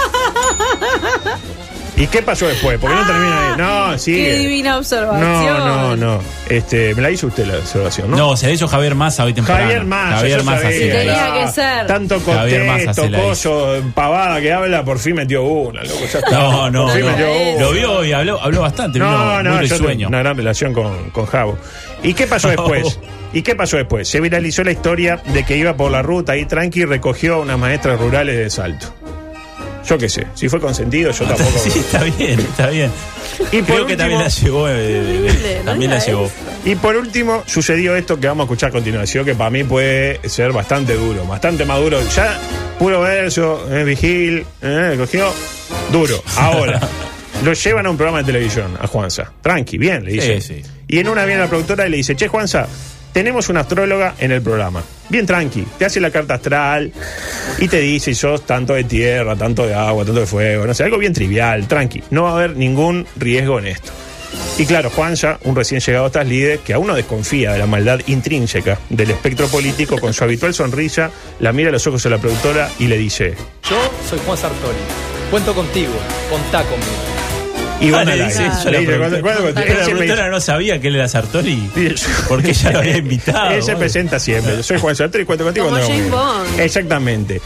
¿Y 2.01 2.07
qué 2.07 2.23
pasó 2.23 2.47
después? 2.47 2.79
Porque 2.81 2.97
no 2.97 3.07
termina 3.07 3.51
ahí. 3.51 3.59
No, 3.59 3.99
sigue. 3.99 4.25
Qué 4.25 4.39
divina 4.39 4.79
observación. 4.79 5.59
No, 5.59 5.95
no, 5.95 5.97
no. 5.97 6.23
Este, 6.49 6.95
me 6.95 7.03
la 7.03 7.11
hizo 7.11 7.27
usted 7.27 7.47
la 7.47 7.59
observación, 7.59 8.11
¿no? 8.11 8.17
No, 8.17 8.37
se 8.39 8.47
la 8.47 8.53
hizo 8.53 8.67
Javier 8.67 8.95
Massa 8.95 9.25
hoy 9.25 9.35
temprano. 9.35 9.61
Javier 9.61 9.85
Massa, 9.85 10.17
Javier 10.17 10.43
Massa 10.43 10.71
sí. 10.71 10.79
Tenía 10.79 11.33
que 11.35 11.49
ser. 11.53 11.87
Tanto 11.87 12.23
la 12.27 13.21
coso, 13.21 13.83
pavada 13.95 14.41
que 14.41 14.51
habla, 14.51 14.83
por 14.83 14.99
fin 14.99 15.15
metió 15.15 15.43
una, 15.43 15.83
loco. 15.83 16.01
Ya 16.11 16.19
está. 16.21 16.31
No, 16.31 16.71
no, 16.71 16.85
Por 16.87 16.95
fin 16.95 17.03
no. 17.03 17.11
metió 17.11 17.33
una. 17.33 17.61
Lo 17.61 17.73
vio 17.73 18.05
y 18.07 18.13
habló, 18.13 18.41
habló 18.41 18.63
bastante. 18.63 18.99
No, 18.99 19.11
vino 19.11 19.43
no, 19.43 19.57
muy 19.57 19.67
yo 19.67 19.77
tengo 19.79 20.09
una 20.09 20.19
gran 20.21 20.37
relación 20.39 20.73
con, 20.73 21.11
con 21.11 21.27
Javo. 21.27 21.59
¿Y 22.03 22.15
qué 22.15 22.27
pasó 22.27 22.49
después? 22.49 22.99
¿Y 23.33 23.43
qué 23.43 23.55
pasó 23.55 23.77
después? 23.77 24.09
Se 24.09 24.21
viralizó 24.21 24.65
la 24.65 24.73
historia 24.73 25.21
de 25.25 25.45
que 25.45 25.57
iba 25.57 25.77
por 25.77 25.91
la 25.91 26.03
ruta 26.03 26.33
ahí 26.33 26.47
tranqui 26.47 26.81
y 26.81 26.85
recogió 26.85 27.35
a 27.35 27.39
unas 27.41 27.59
maestras 27.59 28.01
rurales 28.01 28.37
de 28.37 28.51
Salto. 28.51 28.95
Yo 29.89 29.99
qué 29.99 30.09
sé, 30.09 30.27
si 30.35 30.49
fue 30.49 30.61
consentido, 30.61 31.11
yo 31.11 31.25
tampoco. 31.29 31.59
Sí, 31.59 31.71
está 31.79 32.03
bien, 32.05 32.39
está 32.41 32.69
bien. 32.69 32.91
Y 33.53 33.63
por 33.63 33.65
Creo 33.67 33.77
que 33.87 33.93
último- 33.95 33.97
también 33.99 34.21
la 34.21 34.29
llevó. 34.29 34.67
eh, 34.69 35.63
también 35.65 35.91
la 35.91 35.99
llevó. 35.99 36.31
Y 36.65 36.75
por 36.75 36.97
último, 36.97 37.43
sucedió 37.47 37.97
esto 37.97 38.21
que 38.21 38.27
vamos 38.27 38.45
a 38.45 38.47
escuchar 38.47 38.69
a 38.69 38.73
continuación, 38.73 39.25
que 39.25 39.35
para 39.35 39.51
mí 39.51 39.65
puede 39.65 40.21
ser 40.29 40.53
bastante 40.53 40.95
duro, 40.95 41.25
bastante 41.27 41.65
maduro. 41.65 41.99
Ya, 42.15 42.39
puro 42.79 43.01
verso, 43.01 43.67
eh, 43.75 43.85
vigil, 43.85 44.45
eh, 44.61 44.95
cogió, 44.99 45.33
duro. 45.91 46.23
Ahora, 46.37 46.79
lo 47.45 47.53
llevan 47.55 47.87
a 47.87 47.91
un 47.91 47.97
programa 47.97 48.19
de 48.19 48.25
televisión, 48.25 48.77
a 48.81 48.87
Juanza. 48.87 49.33
Tranqui, 49.41 49.79
bien, 49.79 50.05
le 50.05 50.13
dice. 50.13 50.41
Sí, 50.41 50.55
sí. 50.63 50.71
Y 50.89 50.99
en 50.99 51.09
una 51.09 51.25
viene 51.25 51.41
la 51.41 51.49
productora 51.49 51.87
y 51.87 51.91
le 51.91 51.97
dice, 51.97 52.15
che, 52.17 52.29
Juanza, 52.29 52.67
tenemos 53.13 53.49
una 53.49 53.61
astróloga 53.61 54.15
en 54.19 54.33
el 54.33 54.43
programa. 54.43 54.83
Bien 55.09 55.27
tranqui, 55.27 55.67
te 55.79 55.85
hace 55.85 56.01
la 56.01 56.11
carta 56.11 56.35
astral 56.35 56.93
y 57.59 57.69
te 57.69 57.81
dice 57.81 58.15
sos 58.15 58.47
tanto 58.47 58.75
de 58.75 58.85
tierra, 58.85 59.37
tanto 59.37 59.67
de 59.67 59.75
agua, 59.75 60.05
tanto 60.05 60.21
de 60.21 60.27
fuego, 60.27 60.67
no 60.67 60.75
sé, 60.75 60.85
algo 60.85 60.99
bien 60.99 61.13
trivial, 61.13 61.67
tranqui. 61.67 62.03
No 62.11 62.25
va 62.25 62.31
a 62.31 62.35
haber 62.35 62.57
ningún 62.57 63.07
riesgo 63.17 63.59
en 63.59 63.67
esto. 63.67 63.93
Y 64.59 64.67
claro, 64.67 64.91
Juanza, 64.91 65.39
un 65.45 65.57
recién 65.57 65.81
llegado 65.81 66.05
a 66.05 66.09
estas 66.09 66.27
que 66.65 66.75
aún 66.75 66.87
no 66.87 66.95
desconfía 66.95 67.53
de 67.53 67.59
la 67.59 67.67
maldad 67.67 68.01
intrínseca 68.07 68.79
del 68.89 69.11
espectro 69.11 69.49
político, 69.49 69.99
con 69.99 70.13
su 70.13 70.23
habitual 70.23 70.55
sonrisa, 70.55 71.11
la 71.41 71.53
mira 71.53 71.71
a 71.71 71.73
los 71.73 71.87
ojos 71.87 72.05
a 72.07 72.11
la 72.11 72.19
productora 72.19 72.71
y 72.79 72.87
le 72.87 72.99
dice, 72.99 73.35
Yo 73.69 73.91
soy 74.09 74.19
Juan 74.25 74.37
Sartori. 74.37 74.79
Cuento 75.31 75.55
contigo. 75.55 75.95
Contá 76.31 76.63
conmigo. 76.65 77.10
Y 77.81 77.91
van 77.91 78.09
al 78.09 78.19
le 78.19 78.25
aire. 78.25 78.27
dice 78.27 78.47
eso 78.47 78.69
a 78.69 78.71
Le 78.71 78.81
la 78.81 78.87
productora. 78.87 79.21
"¿Cuándo- 79.21 79.21
cuándo- 79.43 79.55
Pero 79.55 79.67
él 79.73 79.79
La 79.79 79.85
siempre 79.85 80.07
productora 80.07 80.31
no 80.31 80.41
sabía 80.41 80.81
que 80.81 80.89
él 80.89 80.97
era 80.97 81.09
Sartori. 81.09 81.71
Porque 82.29 82.53
ya 82.53 82.71
lo 82.73 82.79
había 82.81 82.97
invitado. 82.99 83.51
Él 83.51 83.61
se 83.63 83.73
bueno. 83.73 83.79
presenta 83.81 84.19
siempre. 84.21 84.57
Yo 84.57 84.63
soy 84.63 84.79
Juan 84.79 84.95
Sartori 84.97 85.23
y 85.23 85.27
cuento 85.27 85.45
contigo. 85.45 85.67
Como 85.69 85.81
James 85.81 86.11
Bond. 86.11 86.61
Exactamente. 86.61 87.41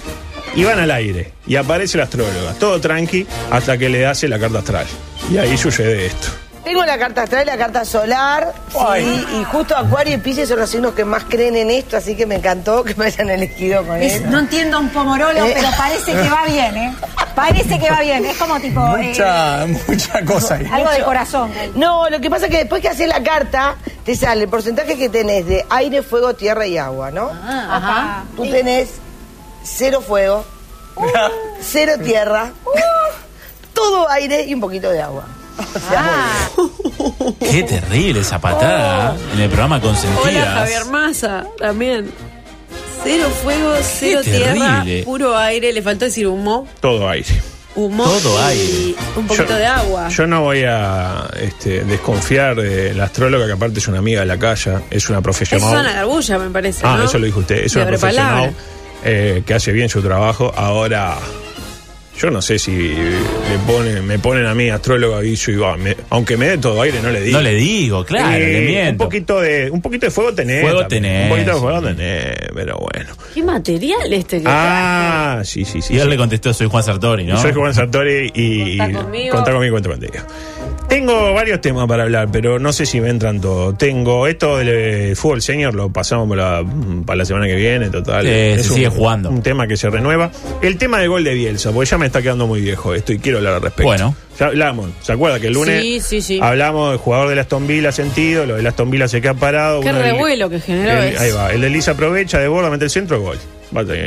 Y 0.57 0.65
van 0.65 0.79
al 0.79 0.91
aire. 0.91 1.33
Y 1.47 1.57
aparece 1.57 1.99
la 1.99 2.05
astróloga. 2.05 2.53
Todo 2.59 2.81
tranqui 2.81 3.27
hasta 3.51 3.77
que 3.79 3.89
le 3.89 4.07
hace 4.07 4.29
la 4.29 4.39
carta 4.39 4.59
astral. 4.61 4.87
Y 5.31 5.39
ahí 5.39 5.57
sucede 5.59 6.07
esto. 6.07 6.29
Tengo 6.65 6.83
la 6.87 6.97
carta 6.97 7.25
astral 7.25 7.43
y 7.43 7.47
la 7.47 7.59
carta 7.59 7.85
solar. 7.85 8.55
Sí, 8.73 9.27
y 9.39 9.45
justo 9.45 9.77
Acuario 9.77 10.15
y 10.15 10.17
Pisces 10.19 10.49
son 10.49 10.59
los 10.61 10.71
signos 10.71 10.95
que 10.95 11.05
más 11.05 11.25
creen 11.25 11.57
en 11.57 11.69
esto, 11.71 11.99
así 11.99 12.15
que 12.15 12.25
me 12.25 12.37
encantó 12.37 12.83
que 12.83 12.95
me 12.95 13.05
hayan 13.05 13.29
elegido 13.29 13.85
con 13.85 14.01
Es- 14.01 14.15
él. 14.15 14.31
no 14.31 14.39
entiendo 14.39 14.81
un 14.81 14.89
pomorolo, 14.89 15.45
Eh. 15.45 15.53
pero 15.55 15.69
parece 15.77 16.13
que 16.13 16.29
va 16.31 16.47
bien, 16.47 16.75
¿eh? 16.77 16.95
Parece 17.35 17.79
que 17.79 17.91
va 17.91 18.01
bien. 18.01 18.25
Es 18.25 18.37
como 18.37 18.59
tipo. 18.61 18.81
eh, 18.97 19.09
Mucha, 19.09 19.67
mucha 19.89 20.25
cosa 20.25 20.55
ahí. 20.57 20.67
algo 20.71 20.91
de 20.91 21.03
corazón. 21.03 21.51
No, 21.75 22.09
lo 22.09 22.21
que 22.21 22.31
pasa 22.31 22.47
es 22.47 22.51
que 22.53 22.59
después 22.59 22.81
que 22.83 22.89
haces 22.89 23.09
la 23.09 23.23
carta, 23.23 23.77
te 24.05 24.15
sale 24.17 24.45
el 24.45 24.49
porcentaje 24.49 24.97
que 24.97 25.09
tenés 25.09 25.47
de 25.47 25.65
aire, 25.71 26.03
fuego, 26.03 26.35
tierra 26.35 26.67
y 26.67 26.79
agua, 26.79 27.11
¿no? 27.11 27.31
Ah, 27.33 27.69
Ajá. 27.77 28.25
Tú 28.37 28.43
tenés 28.51 28.89
cero 29.65 30.01
fuego, 30.07 30.45
cero 31.61 31.95
tierra, 32.03 32.53
todo 33.73 34.09
aire 34.11 34.45
y 34.45 34.55
un 34.55 34.61
poquito 34.61 34.91
de 34.91 35.03
agua. 35.03 35.25
O 35.59 35.79
sea, 35.89 36.05
Ah, 36.05 36.49
Qué 37.41 37.63
terrible 37.63 38.21
esa 38.21 38.41
patada 38.41 39.15
¿eh? 39.15 39.19
en 39.35 39.41
el 39.41 39.49
programa 39.49 39.81
Consentidas. 39.81 40.27
Hola, 40.27 40.47
Javier 40.61 40.85
Massa, 40.87 41.45
también. 41.59 42.13
Cero 43.05 43.29
fuego, 43.43 43.75
cero 43.83 44.21
tierra, 44.25 44.83
terrible. 44.83 45.03
puro 45.05 45.37
aire. 45.37 45.73
Le 45.73 45.83
faltó 45.83 46.07
decir 46.07 46.27
humo. 46.27 46.67
Todo 46.81 47.09
aire. 47.09 47.29
Humo 47.77 48.05
Todo 48.05 48.39
y 48.39 48.43
aire. 48.53 48.95
un 49.17 49.27
poquito 49.27 49.49
Yo- 49.49 49.57
de 49.57 49.67
agua. 49.67 50.09
Yo 50.09 50.27
no 50.27 50.43
voy 50.43 50.63
a 50.65 51.29
este, 51.41 51.85
desconfiar 51.85 52.55
de 52.57 52.95
la 52.95 53.05
astróloga, 53.05 53.47
que 53.47 53.53
aparte 53.53 53.81
es 53.81 53.89
una 53.89 53.99
amiga 53.99 54.21
de 54.21 54.27
la 54.27 54.39
calle, 54.39 54.79
es 54.91 55.09
una 55.11 55.19
es 55.19 55.25
profesional. 55.25 55.69
Susana 55.71 55.93
Garbulla, 55.93 56.39
me 56.39 56.51
parece. 56.51 56.81
Ah, 56.85 56.97
¿no? 56.99 57.05
eso 57.05 57.19
lo 57.19 57.27
dijo 57.27 57.41
usted. 57.41 57.65
Es 57.65 57.75
una 57.75 57.85
Libre 57.85 57.99
profesional 57.99 58.55
eh, 59.05 59.43
que 59.45 59.55
hace 59.55 59.73
bien 59.73 59.89
su 59.89 60.01
trabajo. 60.03 60.53
Ahora, 60.57 61.17
yo 62.19 62.31
no 62.31 62.41
sé 62.41 62.59
si 62.59 62.73
le 62.73 63.59
pone, 63.67 64.01
me 64.03 64.19
ponen 64.19 64.47
a 64.47 64.55
mí 64.55 64.71
astrólogo 64.71 65.23
y 65.23 65.35
yo 65.35 65.53
digo, 65.53 65.67
ah, 65.67 65.77
me- 65.77 65.97
aunque 66.11 66.37
me 66.37 66.49
dé 66.49 66.59
todo 66.59 66.81
aire, 66.83 67.01
no 67.03 67.11
le 67.11 67.21
digo. 67.21 67.39
No 67.39 67.43
le 67.43 67.55
digo, 67.55 68.05
claro, 68.05 68.37
Eh, 68.37 68.85
le 68.85 68.91
un 68.91 68.97
poquito 68.97 69.41
de 69.41 69.71
un 69.71 69.83
poquito 69.83 70.07
de 70.07 70.11
fuego 70.13 70.33
tenés. 70.33 70.63
Fuego 70.63 70.81
también. 70.81 71.03
tenés, 71.03 71.23
Un 71.25 71.29
poquito 71.31 71.55
de 71.55 71.61
fuego 71.61 71.83
tenés, 71.83 72.37
pero 72.55 72.79
bueno. 72.79 73.11
¿Qué 73.35 73.43
material 73.43 74.13
este 74.13 74.39
que 74.39 74.45
Ah, 74.49 75.43
sí, 75.45 75.65
sí, 75.65 75.83
sí. 75.83 75.95
Y 75.95 75.97
él 75.97 76.05
sí. 76.05 76.09
le 76.11 76.17
contestó, 76.17 76.55
soy 76.55 76.69
Juan 76.69 76.85
Sartori, 76.85 77.25
¿no? 77.25 77.37
Soy 77.41 77.53
Juan 77.53 77.75
Sartori 77.75 78.31
y, 78.35 78.79
Contá 78.79 78.91
y 78.91 78.95
conmigo. 79.05 79.35
contá 79.37 79.53
conmigo, 79.53 79.73
cuenta 79.73 79.89
contigo. 79.91 80.13
Tengo 80.95 81.35
varios 81.35 81.61
temas 81.61 81.89
para 81.89 82.05
hablar, 82.05 82.29
pero 82.31 82.61
no 82.61 82.73
sé 82.73 82.87
si 82.87 83.01
me 83.01 83.09
entran 83.11 83.41
todos. 83.41 83.77
Tengo 83.77 84.29
esto 84.29 84.59
del 84.59 84.69
eh, 84.71 85.15
fútbol 85.17 85.43
senior, 85.43 85.75
lo 85.75 85.89
pasamos 85.91 86.29
para 86.29 86.63
la, 86.63 86.69
para 87.05 87.17
la 87.17 87.25
semana 87.25 87.47
que 87.49 87.57
viene, 87.57 87.91
total. 87.91 88.25
Eh, 88.29 88.55
Es 88.55 88.63
se 88.67 88.69
un- 88.69 88.75
sigue 88.77 88.89
jugando. 88.91 89.29
Un 89.29 89.43
tema 89.43 89.67
que 89.67 89.77
se 89.77 89.91
renueva. 89.91 90.31
El 90.63 90.79
tema 90.79 91.01
del 91.01 91.09
gol 91.09 91.25
de 91.25 91.35
Bielsa, 91.35 91.73
porque 91.73 91.91
ya 91.91 91.99
me 91.99 92.07
está 92.07 92.23
quedando 92.23 92.47
muy 92.47 92.61
viejo 92.61 92.95
esto 92.95 93.13
y 93.13 93.19
quiero 93.19 93.39
hablar 93.39 93.55
al 93.55 93.63
respecto. 93.63 93.89
Bueno. 93.89 94.15
Ya 94.39 94.47
hablamos, 94.47 94.91
¿se 95.01 95.13
acuerda 95.13 95.39
que 95.41 95.49
el 95.49 95.55
lunes 95.55 95.81
Sí, 95.83 96.01
sí, 96.01 96.21
sí. 96.23 96.39
hablamos 96.41 96.91
del 96.91 96.99
jugador 96.99 97.29
del 97.29 97.39
Aston 97.41 97.67
Villa 97.67 97.91
sentido, 97.91 98.47
lo 98.47 98.55
del 98.57 98.67
Aston 98.67 98.89
Villa 98.91 99.09
se 99.09 99.21
queda 99.21 99.35
parado. 99.35 99.81
Qué 99.81 99.93
del- 99.93 100.01
revuelo 100.03 100.49
que 100.49 100.61
generó 100.61 101.03
el-. 101.03 101.19
Ahí 101.19 101.31
va, 101.33 101.53
el 101.53 101.61
de 101.61 101.71
Lisa 101.71 101.91
aprovecha, 101.93 102.39
de 102.39 102.47
borda, 102.47 102.71
mete 102.71 102.85
el 102.85 102.91
centro, 102.91 103.21
gol. 103.21 103.39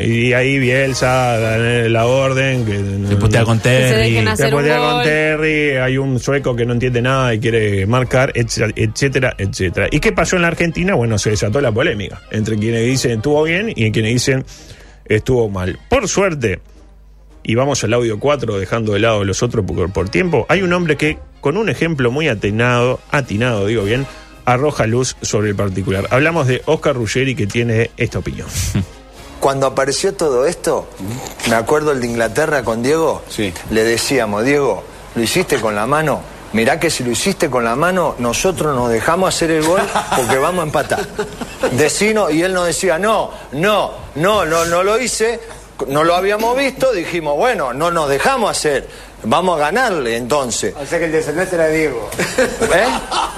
Y 0.05 0.33
ahí 0.33 0.59
Bielsa 0.59 1.37
da 1.37 1.57
la 1.89 2.05
orden. 2.05 2.65
Que, 2.65 3.07
Se 3.09 3.15
putea 3.17 3.43
con 3.43 3.59
Terry. 3.59 4.25
se 4.35 4.47
putea 4.49 4.77
con. 4.77 5.03
Terry, 5.03 5.77
hay 5.77 5.97
un 5.97 6.19
sueco 6.19 6.55
que 6.55 6.65
no 6.65 6.73
entiende 6.73 7.01
nada 7.01 7.33
y 7.33 7.39
quiere 7.39 7.85
marcar, 7.85 8.31
etcétera, 8.33 8.73
etcétera, 8.75 9.35
etcétera. 9.37 9.87
¿Y 9.91 9.99
qué 9.99 10.11
pasó 10.11 10.37
en 10.37 10.43
la 10.43 10.47
Argentina? 10.47 10.95
Bueno, 10.95 11.17
se 11.17 11.31
desató 11.31 11.59
la 11.59 11.71
polémica 11.71 12.21
entre 12.31 12.57
quienes 12.57 12.85
dicen 12.85 13.11
estuvo 13.17 13.43
bien 13.43 13.71
y 13.75 13.91
quienes 13.91 14.13
dicen 14.13 14.45
estuvo 15.05 15.49
mal. 15.49 15.77
Por 15.89 16.07
suerte, 16.07 16.59
y 17.43 17.55
vamos 17.55 17.83
al 17.83 17.93
audio 17.93 18.19
4 18.19 18.57
dejando 18.57 18.93
de 18.93 18.99
lado 18.99 19.23
los 19.23 19.43
otros 19.43 19.65
por, 19.65 19.91
por 19.91 20.09
tiempo, 20.09 20.45
hay 20.49 20.61
un 20.61 20.73
hombre 20.73 20.95
que 20.95 21.17
con 21.41 21.57
un 21.57 21.69
ejemplo 21.69 22.11
muy 22.11 22.27
atinado, 22.27 22.99
atinado 23.11 23.67
digo 23.67 23.83
bien, 23.83 24.05
arroja 24.45 24.87
luz 24.87 25.17
sobre 25.21 25.49
el 25.49 25.55
particular. 25.55 26.07
Hablamos 26.09 26.47
de 26.47 26.61
Oscar 26.65 26.95
Ruggeri 26.95 27.35
que 27.35 27.47
tiene 27.47 27.91
esta 27.97 28.19
opinión. 28.19 28.47
Cuando 29.39 29.67
apareció 29.67 30.13
todo 30.15 30.45
esto, 30.45 30.87
me 31.49 31.55
acuerdo 31.55 31.91
el 31.91 32.01
de 32.01 32.07
Inglaterra 32.07 32.63
con 32.63 32.81
Diego, 32.83 33.21
Sí. 33.29 33.53
le 33.69 33.83
decíamos, 33.83 34.43
Diego, 34.43 34.83
¿lo 35.15 35.21
hiciste 35.21 35.59
con 35.61 35.75
la 35.75 35.85
mano? 35.85 36.21
Mirá 36.53 36.79
que 36.79 36.89
si 36.89 37.03
lo 37.03 37.11
hiciste 37.11 37.49
con 37.49 37.63
la 37.63 37.75
mano, 37.75 38.15
nosotros 38.19 38.73
nos 38.75 38.89
dejamos 38.89 39.35
hacer 39.35 39.51
el 39.51 39.63
gol 39.63 39.81
porque 40.15 40.37
vamos 40.37 40.61
a 40.61 40.65
empatar. 40.65 41.05
Decino, 41.73 42.29
y 42.29 42.41
él 42.41 42.53
nos 42.53 42.65
decía, 42.67 42.97
no, 42.97 43.31
no, 43.51 43.91
no, 44.15 44.45
no, 44.45 44.65
no 44.65 44.83
lo 44.83 44.97
hice, 44.99 45.39
no 45.87 46.03
lo 46.03 46.15
habíamos 46.15 46.57
visto, 46.57 46.91
dijimos, 46.93 47.35
bueno, 47.35 47.73
no 47.73 47.91
nos 47.91 48.09
dejamos 48.09 48.49
hacer, 48.49 48.87
vamos 49.23 49.57
a 49.57 49.65
ganarle 49.65 50.15
entonces. 50.15 50.73
O 50.79 50.85
sea 50.85 50.99
que 50.99 51.05
el 51.05 51.11
deshonesto 51.11 51.55
era 51.55 51.67
Diego. 51.67 52.09
¿Eh? 52.37 52.87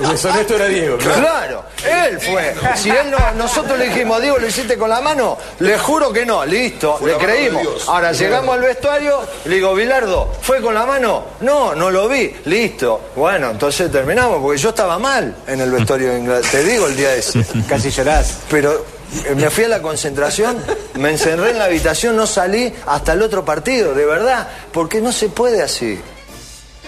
El 0.01 0.09
deshonesto 0.09 0.55
era 0.55 0.65
Diego. 0.65 0.97
Claro, 0.97 1.65
él 1.85 2.19
fue. 2.19 2.55
Si 2.75 2.89
él 2.89 3.11
no, 3.11 3.17
nosotros 3.35 3.77
le 3.77 3.89
dijimos, 3.89 4.21
Diego, 4.21 4.37
¿lo 4.37 4.47
hiciste 4.47 4.77
con 4.77 4.89
la 4.89 5.01
mano? 5.01 5.37
Le 5.59 5.77
juro 5.77 6.11
que 6.11 6.25
no, 6.25 6.45
listo, 6.45 6.99
le 7.05 7.15
creímos. 7.17 7.87
Ahora 7.87 8.11
llegamos 8.11 8.55
al 8.55 8.61
vestuario, 8.61 9.21
le 9.45 9.55
digo, 9.55 9.73
Bilardo, 9.73 10.31
¿fue 10.41 10.61
con 10.61 10.73
la 10.73 10.85
mano? 10.85 11.25
No, 11.41 11.75
no 11.75 11.89
lo 11.91 12.07
vi, 12.07 12.33
listo. 12.45 13.09
Bueno, 13.15 13.51
entonces 13.51 13.91
terminamos, 13.91 14.41
porque 14.41 14.57
yo 14.57 14.69
estaba 14.69 14.99
mal 14.99 15.35
en 15.47 15.61
el 15.61 15.71
vestuario 15.71 16.11
de 16.11 16.19
Inglaterra, 16.19 16.51
te 16.51 16.63
digo 16.63 16.87
el 16.87 16.95
día 16.95 17.13
ese. 17.15 17.45
Casi 17.67 17.89
llorás. 17.89 18.39
Pero 18.49 18.98
me 19.35 19.49
fui 19.49 19.63
a 19.65 19.67
la 19.69 19.81
concentración, 19.81 20.57
me 20.95 21.09
encerré 21.11 21.51
en 21.51 21.57
la 21.59 21.65
habitación, 21.65 22.15
no 22.15 22.27
salí 22.27 22.71
hasta 22.87 23.13
el 23.13 23.21
otro 23.21 23.43
partido, 23.45 23.93
de 23.93 24.05
verdad, 24.05 24.47
porque 24.71 25.01
no 25.01 25.11
se 25.11 25.29
puede 25.29 25.61
así. 25.61 25.99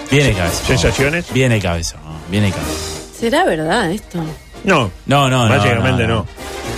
Viene 0.10 0.34
cabeza. 0.34 0.63
¿Sensaciones? 0.66 1.25
Viene 1.34 1.60
cabeza. 1.62 1.98
Viene 2.30 2.51
cabeza. 2.51 2.72
¿Será 3.20 3.44
verdad 3.46 3.92
esto? 3.92 4.20
No, 4.63 4.92
No, 5.06 5.30
no, 5.30 5.48
no. 5.48 5.56
básicamente 5.58 6.06
no. 6.08 6.25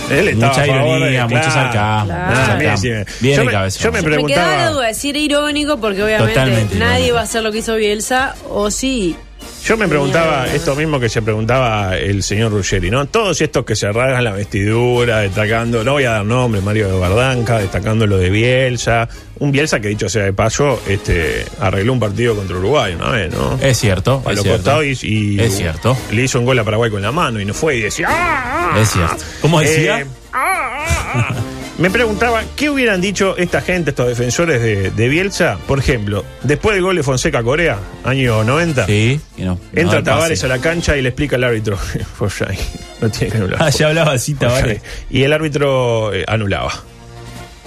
no, 0.08 0.14
Él 0.14 0.28
estaba 0.28 0.52
Mucha 0.52 0.66
ironía, 0.66 1.24
mucho 1.26 1.40
claro. 1.40 1.52
sarcasmo. 1.52 2.06
Claro. 2.06 2.58
bien, 2.58 2.80
bien. 2.80 3.06
Viene 3.20 3.36
Yo 3.36 3.44
me- 3.44 3.52
cabeza. 3.52 3.78
yo 3.80 3.92
me 3.92 3.98
Me 4.02 4.04
quedaba 4.04 4.14
preguntaba- 4.16 4.56
la 4.56 4.70
duda 4.70 4.86
de 4.86 4.94
si 4.94 5.10
era 5.10 5.18
irónico, 5.18 5.76
porque 5.78 6.02
obviamente 6.02 6.32
Totalmente 6.34 6.74
nadie 6.76 6.94
irónico. 6.96 7.14
va 7.16 7.20
a 7.20 7.24
hacer 7.24 7.42
lo 7.42 7.52
que 7.52 7.58
hizo 7.58 7.74
Bielsa, 7.76 8.34
o 8.48 8.70
sí. 8.70 9.16
Yo 9.64 9.78
me 9.78 9.88
preguntaba 9.88 10.46
esto 10.46 10.76
mismo 10.76 11.00
que 11.00 11.08
se 11.08 11.22
preguntaba 11.22 11.96
el 11.96 12.22
señor 12.22 12.52
Ruggeri, 12.52 12.90
¿no? 12.90 13.06
Todos 13.06 13.40
estos 13.40 13.64
que 13.64 13.74
se 13.74 13.90
rasgan 13.90 14.22
la 14.22 14.32
vestidura, 14.32 15.20
destacando, 15.20 15.82
no 15.82 15.92
voy 15.92 16.04
a 16.04 16.10
dar 16.10 16.24
nombres, 16.26 16.62
Mario 16.62 16.92
de 16.92 16.98
Bardanca, 16.98 17.58
destacando 17.60 18.06
lo 18.06 18.18
de 18.18 18.28
Bielsa. 18.28 19.08
Un 19.38 19.52
Bielsa 19.52 19.80
que, 19.80 19.88
dicho 19.88 20.06
sea 20.10 20.24
de 20.24 20.34
paso, 20.34 20.82
este, 20.86 21.46
arregló 21.60 21.94
un 21.94 21.98
partido 22.00 22.36
contra 22.36 22.58
Uruguay 22.58 22.92
una 22.94 23.08
vez, 23.08 23.32
¿no? 23.32 23.58
Es 23.58 23.78
cierto. 23.78 24.22
a 24.26 24.34
los 24.34 24.44
costados 24.44 24.84
y, 25.02 25.36
y 25.36 25.40
Es 25.40 25.56
cierto. 25.56 25.96
le 26.10 26.22
hizo 26.24 26.38
un 26.38 26.44
gol 26.44 26.58
a 26.58 26.64
Paraguay 26.64 26.90
con 26.90 27.00
la 27.00 27.10
mano 27.10 27.40
y 27.40 27.46
no 27.46 27.54
fue 27.54 27.76
y 27.78 27.80
decía... 27.80 28.08
¡Ah! 28.10 28.76
Es 28.78 28.90
cierto. 28.90 29.24
¿Cómo 29.40 29.60
decía? 29.60 30.00
Eh, 30.00 30.06
ah, 30.34 30.84
ah, 31.14 31.28
ah. 31.30 31.34
Me 31.76 31.90
preguntaba, 31.90 32.42
¿qué 32.54 32.70
hubieran 32.70 33.00
dicho 33.00 33.36
esta 33.36 33.60
gente, 33.60 33.90
estos 33.90 34.06
defensores 34.06 34.62
de, 34.62 34.92
de 34.92 35.08
Bielsa? 35.08 35.58
Por 35.66 35.80
ejemplo, 35.80 36.24
después 36.44 36.76
del 36.76 36.84
gol 36.84 36.94
de 36.94 37.02
Fonseca 37.02 37.42
Corea, 37.42 37.78
año 38.04 38.44
90, 38.44 38.86
sí. 38.86 39.20
y 39.36 39.42
no, 39.42 39.58
entra 39.72 39.98
no, 39.98 40.04
Tavares 40.04 40.38
pase. 40.38 40.46
a 40.52 40.56
la 40.56 40.62
cancha 40.62 40.96
y 40.96 41.02
le 41.02 41.08
explica 41.08 41.34
al 41.34 41.42
árbitro, 41.42 41.76
Offside, 42.20 42.58
no 43.00 43.10
tiene 43.10 43.32
que 43.32 43.38
anular. 43.38 43.60
Ah, 43.60 43.70
ya 43.70 43.88
hablaba 43.88 44.12
así, 44.12 44.34
Tavares. 44.34 44.76
Offside. 44.78 44.82
Y 45.10 45.22
el 45.24 45.32
árbitro 45.32 46.14
eh, 46.14 46.24
anulaba. 46.28 46.72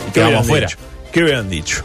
Y 0.08 0.12
¿Qué 0.12 0.22
quedamos 0.22 0.48
dicho? 0.48 0.78
¿Qué 1.12 1.24
hubieran 1.24 1.50
dicho? 1.50 1.84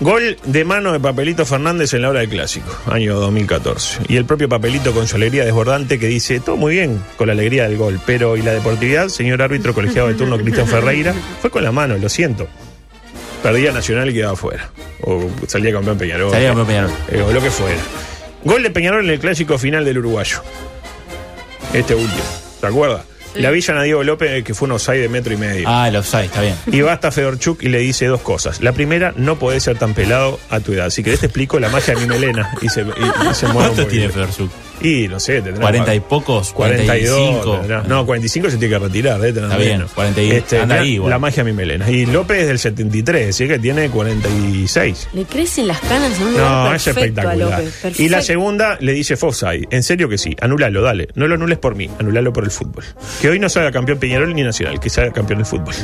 Gol 0.00 0.38
de 0.44 0.64
mano 0.64 0.92
de 0.92 1.00
Papelito 1.00 1.44
Fernández 1.44 1.92
en 1.92 2.00
la 2.00 2.08
hora 2.08 2.20
del 2.20 2.30
clásico, 2.30 2.74
año 2.86 3.20
2014. 3.20 4.04
Y 4.08 4.16
el 4.16 4.24
propio 4.24 4.48
Papelito 4.48 4.92
con 4.92 5.06
su 5.06 5.16
alegría 5.16 5.44
desbordante 5.44 5.98
que 5.98 6.06
dice, 6.06 6.40
todo 6.40 6.56
muy 6.56 6.72
bien 6.72 7.02
con 7.18 7.26
la 7.26 7.34
alegría 7.34 7.68
del 7.68 7.76
gol, 7.76 8.00
pero 8.06 8.38
¿y 8.38 8.42
la 8.42 8.54
deportividad, 8.54 9.08
señor 9.08 9.42
árbitro 9.42 9.74
colegiado 9.74 10.08
de 10.08 10.14
turno 10.14 10.38
Cristian 10.38 10.66
Ferreira? 10.66 11.14
Fue 11.42 11.50
con 11.50 11.62
la 11.62 11.70
mano, 11.70 11.98
lo 11.98 12.08
siento. 12.08 12.48
Perdía 13.42 13.72
Nacional 13.72 14.08
y 14.08 14.14
quedaba 14.14 14.36
fuera. 14.36 14.70
O 15.02 15.28
salía 15.46 15.70
campeón 15.72 15.98
Peñarol. 15.98 16.30
Salía 16.30 16.48
campeón 16.48 16.66
Peñarol. 16.66 16.90
Eh, 17.10 17.22
o 17.22 17.32
lo 17.32 17.42
que 17.42 17.50
fuera. 17.50 17.80
Gol 18.42 18.62
de 18.62 18.70
Peñarol 18.70 19.04
en 19.04 19.10
el 19.10 19.20
clásico 19.20 19.58
final 19.58 19.84
del 19.84 19.98
uruguayo. 19.98 20.42
Este 21.74 21.94
último. 21.94 22.24
¿Se 22.58 22.66
acuerda? 22.66 23.04
La 23.34 23.50
Villa 23.50 23.78
a 23.78 23.82
Diego 23.82 24.02
López, 24.02 24.42
que 24.44 24.54
fue 24.54 24.66
un 24.66 24.72
offside 24.72 25.00
de 25.02 25.08
metro 25.08 25.32
y 25.32 25.36
medio. 25.36 25.68
Ah, 25.68 25.88
el 25.88 25.96
offside, 25.96 26.24
está 26.24 26.40
bien. 26.42 26.56
Y 26.66 26.80
va 26.80 26.92
hasta 26.94 27.10
Fedorchuk 27.12 27.62
y 27.62 27.68
le 27.68 27.78
dice 27.78 28.06
dos 28.06 28.20
cosas. 28.22 28.60
La 28.60 28.72
primera, 28.72 29.12
no 29.16 29.38
podés 29.38 29.62
ser 29.62 29.78
tan 29.78 29.94
pelado 29.94 30.40
a 30.50 30.60
tu 30.60 30.72
edad. 30.72 30.90
Si 30.90 31.02
querés 31.02 31.20
te 31.20 31.26
explico 31.26 31.60
la 31.60 31.68
magia 31.68 31.94
de 31.94 32.00
mi 32.00 32.06
melena. 32.06 32.50
Y 32.60 32.68
se, 32.68 32.80
y- 32.82 33.34
se 33.34 33.46
¿Cuánto 33.46 33.86
tiene 33.86 34.08
poquito. 34.08 34.48
Y 34.82 35.08
no 35.08 35.20
sé, 35.20 35.42
tendrá. 35.42 35.60
40 35.62 35.94
y 35.94 36.00
pocos, 36.00 36.52
42. 36.52 37.10
45. 37.14 37.56
tendrá. 37.58 37.82
No, 37.82 38.06
45 38.06 38.50
se 38.50 38.56
tiene 38.56 38.74
que 38.74 38.78
retirar, 38.78 39.20
tener 39.20 39.36
Está 39.44 39.56
bien, 39.56 39.72
menos. 39.72 39.92
40 39.92 40.22
y- 40.22 40.30
anda 40.30 40.64
mirá, 40.66 40.80
ahí 40.80 40.92
igual. 40.94 41.10
La 41.10 41.18
magia 41.18 41.44
mi 41.44 41.52
melena. 41.52 41.90
Y 41.90 42.06
López 42.06 42.40
es 42.42 42.46
del 42.48 42.58
73, 42.58 43.28
así 43.30 43.46
que 43.48 43.58
tiene 43.58 43.90
46. 43.90 45.08
Le 45.12 45.24
crecen 45.24 45.66
las 45.68 45.80
canas 45.80 46.18
en 46.20 46.26
un 46.28 46.36
No, 46.36 46.74
es 46.74 46.86
espectacular. 46.86 47.62
López. 47.62 48.00
Y 48.00 48.08
la 48.08 48.22
segunda 48.22 48.76
le 48.80 48.92
dice 48.92 49.16
Fofside, 49.16 49.66
en 49.70 49.82
serio 49.82 50.08
que 50.08 50.18
sí, 50.18 50.36
anulalo, 50.40 50.82
dale. 50.82 51.08
No 51.14 51.26
lo 51.26 51.34
anules 51.34 51.58
por 51.58 51.74
mí, 51.74 51.90
anulalo 51.98 52.32
por 52.32 52.44
el 52.44 52.50
fútbol. 52.50 52.84
Que 53.20 53.28
hoy 53.28 53.38
no 53.38 53.48
sea 53.48 53.70
campeón 53.70 53.98
Peñarol 53.98 54.34
ni 54.34 54.42
Nacional, 54.42 54.80
que 54.80 54.90
sea 54.90 55.10
campeón 55.10 55.38
del 55.40 55.46
fútbol. 55.46 55.74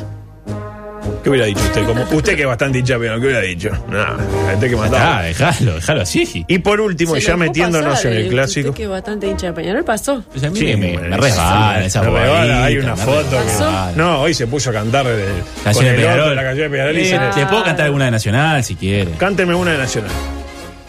¿Qué 1.23 1.31
hubiera 1.31 1.47
dicho 1.47 1.61
usted? 1.63 1.85
Como, 1.85 2.03
usted 2.13 2.35
que 2.37 2.43
es 2.43 2.47
bastante 2.49 2.79
hincha 2.79 2.99
pero 2.99 3.15
¿qué 3.21 3.27
hubiera 3.27 3.41
dicho? 3.43 3.71
Nada, 3.89 4.17
gente 4.51 4.69
que 4.69 4.75
Ah, 4.75 4.79
mataba. 4.79 5.23
déjalo, 5.23 5.75
déjalo 5.75 6.03
así. 6.03 6.45
Y 6.49 6.59
por 6.59 6.81
último, 6.81 7.15
Se 7.15 7.21
ya 7.21 7.37
metiéndonos 7.37 7.95
pasar, 7.95 8.13
en 8.13 8.19
el 8.19 8.29
clásico. 8.29 8.69
usted 8.71 8.81
que 8.83 8.87
bastante 8.87 9.27
hincha 9.29 9.47
de 9.49 9.53
Peñarol 9.53 9.85
pasó. 9.85 10.23
Pues 10.31 10.45
a 10.45 10.51
mí 10.51 10.59
Sí, 10.59 10.77
me, 10.77 10.97
me 10.99 11.17
resbala 11.17 11.85
esa 11.85 12.03
me 12.03 12.19
hay 12.19 12.79
una 12.79 12.97
foto 12.97 13.31
que-. 13.31 13.97
No, 13.97 14.21
hoy 14.21 14.35
se 14.35 14.47
puso 14.47 14.71
a 14.71 14.73
cantar 14.73 15.07
de, 15.07 15.25
Canción 15.65 15.75
con 15.75 15.85
de 15.85 15.91
el 15.91 15.95
otro, 15.97 16.13
Peñarol. 16.15 16.37
la 16.37 16.43
canción 16.43 16.65
de 16.67 16.71
Peñarol 16.71 16.97
y 16.99 17.01
Eh, 17.01 17.05
se- 17.35 17.41
Le 17.41 17.47
puedo 17.47 17.65
cantar 17.65 17.87
alguna 17.87 18.05
de 18.07 18.11
Nacional 18.11 18.65
si 18.65 18.75
quiere. 18.77 19.11
Cánteme 19.19 19.55
una 19.55 19.73
de 19.73 19.79
Nacional. 19.79 20.11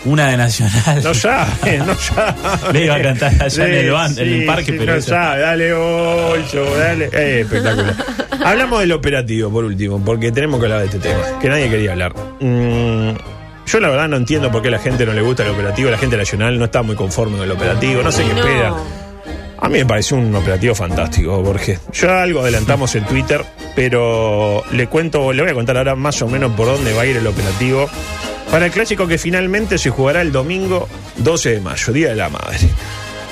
Una 0.07 0.27
de 0.29 0.37
Nacional. 0.37 1.03
No 1.03 1.13
sabe, 1.13 1.77
no 1.79 1.93
sabe. 1.95 2.33
Le 2.73 2.85
iba 2.85 2.95
a 2.95 3.01
cantar 3.01 3.33
allá 3.43 3.67
en 3.67 3.73
el 3.73 3.91
ban- 3.91 4.17
en 4.17 4.27
el 4.33 4.45
parque, 4.45 4.73
pero 4.73 4.93
No 4.93 4.97
eso- 4.99 5.09
sabe, 5.09 5.41
dale 5.41 5.73
ocho, 5.73 6.65
dale. 6.77 7.09
Eh, 7.13 7.41
espectacular. 7.41 7.95
Hablamos 8.45 8.79
del 8.79 8.91
operativo, 8.93 9.49
por 9.51 9.65
último, 9.65 10.03
porque 10.03 10.31
tenemos 10.31 10.59
que 10.59 10.65
hablar 10.67 10.79
de 10.79 10.85
este 10.85 10.99
tema, 10.99 11.19
que 11.41 11.49
nadie 11.49 11.69
quería 11.69 11.91
hablar. 11.91 12.13
Mm, 12.39 13.09
yo 13.65 13.79
la 13.81 13.89
verdad 13.89 14.07
no 14.07 14.15
entiendo 14.17 14.49
por 14.51 14.61
qué 14.61 14.69
a 14.69 14.71
la 14.71 14.79
gente 14.79 15.05
no 15.05 15.13
le 15.13 15.21
gusta 15.21 15.43
el 15.43 15.49
operativo, 15.49 15.89
la 15.91 15.97
gente 15.97 16.15
nacional 16.15 16.57
no 16.57 16.65
está 16.65 16.81
muy 16.83 16.95
conforme 16.95 17.35
con 17.37 17.45
el 17.45 17.51
operativo, 17.51 18.01
no 18.01 18.11
sé 18.11 18.23
qué 18.23 18.33
No. 18.33 18.39
espera. 18.39 18.73
A 19.59 19.69
mí 19.69 19.79
me 19.79 19.85
pareció 19.87 20.15
un 20.17 20.33
operativo 20.35 20.75
fantástico, 20.75 21.41
Borges. 21.41 21.79
Ya 21.91 22.21
algo 22.21 22.41
adelantamos 22.41 22.93
en 22.95 23.03
Twitter, 23.05 23.43
pero 23.75 24.63
le 24.71 24.87
cuento, 24.87 25.33
le 25.33 25.41
voy 25.41 25.51
a 25.51 25.55
contar 25.55 25.77
ahora 25.77 25.95
más 25.95 26.21
o 26.21 26.27
menos 26.27 26.51
por 26.53 26.67
dónde 26.67 26.93
va 26.93 27.01
a 27.01 27.05
ir 27.07 27.17
el 27.17 27.25
operativo 27.27 27.89
para 28.51 28.65
el 28.67 28.71
clásico 28.71 29.07
que 29.07 29.17
finalmente 29.17 29.77
se 29.77 29.89
jugará 29.89 30.21
el 30.21 30.31
domingo 30.31 30.87
12 31.17 31.49
de 31.51 31.59
mayo, 31.61 31.93
Día 31.93 32.09
de 32.09 32.15
la 32.15 32.29
Madre. 32.29 32.57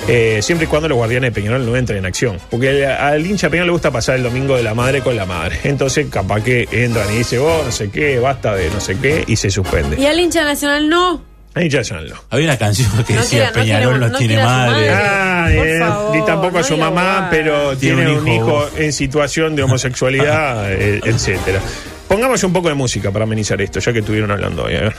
Eh, 0.08 0.38
siempre 0.40 0.66
y 0.66 0.68
cuando 0.68 0.88
los 0.88 0.96
guardianes 0.96 1.30
de 1.30 1.34
Peñarol 1.40 1.66
no 1.66 1.74
entren 1.74 1.98
en 1.98 2.06
acción. 2.06 2.38
Porque 2.50 2.86
al, 2.86 3.14
al 3.14 3.26
hincha 3.26 3.48
Peñarol 3.50 3.68
le 3.68 3.72
gusta 3.72 3.90
pasar 3.90 4.16
el 4.16 4.22
domingo 4.22 4.56
de 4.56 4.62
la 4.62 4.72
madre 4.74 5.00
con 5.00 5.16
la 5.16 5.26
madre. 5.26 5.58
Entonces, 5.64 6.06
capaz 6.10 6.42
que 6.44 6.68
entran 6.70 7.12
y 7.12 7.18
dicen, 7.18 7.40
oh, 7.42 7.62
no 7.64 7.72
sé 7.72 7.90
qué, 7.90 8.18
basta 8.20 8.54
de 8.54 8.70
no 8.70 8.78
sé 8.80 8.96
qué, 8.98 9.24
y 9.26 9.34
se 9.36 9.50
suspende. 9.50 10.00
Y 10.00 10.06
al 10.06 10.20
hincha 10.20 10.44
nacional 10.44 10.88
no. 10.88 11.22
Al 11.54 11.64
hincha 11.64 11.78
nacional 11.78 12.08
no. 12.10 12.16
Había 12.30 12.46
una 12.46 12.56
canción 12.58 12.88
que 13.04 13.14
No 13.14 13.20
decía 13.22 13.50
Peñarol 13.52 13.98
no, 13.98 14.08
no 14.10 14.18
tiene 14.18 14.36
madre. 14.36 14.90
madre. 14.90 14.90
Ah, 14.92 15.46
eh, 15.50 15.78
favor, 15.80 16.16
ni 16.16 16.24
tampoco 16.24 16.58
a 16.58 16.62
su 16.62 16.76
mamá, 16.76 17.26
pero 17.30 17.76
Tiene 17.76 18.04
tiene, 18.04 18.12
un 18.12 18.18
un 18.20 18.28
hijo. 18.28 18.44
hijo 18.68 18.68
en 18.78 18.92
situación 18.92 19.56
de 19.56 19.62
homosexualidad, 19.64 20.70
eh, 20.72 21.00
etcétera. 21.02 21.60
Pongamos 22.08 22.42
un 22.44 22.52
poco 22.52 22.68
de 22.68 22.74
música 22.74 23.10
para 23.10 23.24
amenizar 23.24 23.60
esto, 23.60 23.80
ya 23.80 23.92
que 23.92 23.98
estuvieron 24.00 24.30
hablando 24.30 24.64
hoy. 24.64 24.76
a 24.76 24.80
ver. 24.80 24.94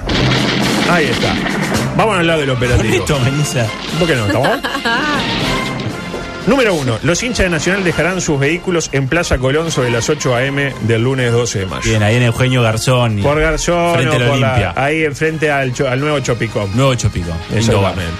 Ahí 0.90 1.06
está. 1.06 1.34
Vamos 1.96 2.16
a 2.16 2.20
hablar 2.20 2.40
del 2.40 2.50
¿Por 2.50 2.60
qué 2.60 2.66
operativo. 2.66 2.96
esto 2.96 3.16
ameniza? 3.16 3.66
¿Por 3.98 4.08
qué 4.08 4.16
no? 4.16 4.26
¿Estamos? 4.28 4.50
Número 6.48 6.74
uno. 6.76 6.98
Los 7.04 7.22
hinchas 7.24 7.46
de 7.46 7.50
Nacional 7.50 7.84
dejarán 7.84 8.22
sus 8.22 8.40
vehículos 8.40 8.90
en 8.94 9.08
Plaza 9.10 9.38
Colón 9.38 9.70
sobre 9.70 9.90
las 9.92 10.10
8 10.10 10.34
a.m. 10.36 10.74
del 10.84 11.04
lunes 11.04 11.32
12 11.34 11.60
de 11.60 11.66
mayo. 11.66 11.82
Bien, 11.84 12.04
ahí 12.04 12.16
en 12.16 12.24
Eugenio 12.24 12.62
Garzón. 12.62 13.20
y- 13.20 13.22
Por 13.22 13.40
Garzón 13.42 13.96
Frente 13.96 14.16
o 14.16 14.16
a 14.16 14.20
la 14.20 14.30
por 14.30 14.38
la- 14.40 14.74
ahí 14.78 15.04
enfrente 15.04 15.52
al, 15.52 15.74
nuevo 16.00 16.20
Chopicom. 16.22 16.70
Nuevo 16.74 16.92
bar. 16.92 16.98
Exactamente. 17.54 18.12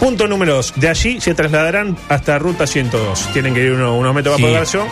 Punto 0.00 0.26
número 0.28 0.54
dos. 0.54 0.72
De 0.76 0.88
allí 0.88 1.20
se 1.20 1.34
trasladarán 1.34 1.94
hasta 2.08 2.38
Ruta 2.38 2.66
102. 2.66 3.28
Tienen 3.34 3.52
que 3.52 3.60
ir 3.64 3.72
uno- 3.72 3.96
unos 3.98 4.14
metros 4.14 4.32
más 4.32 4.38
Sí. 4.38 4.42
por 4.44 4.52
Garzón. 4.52 4.88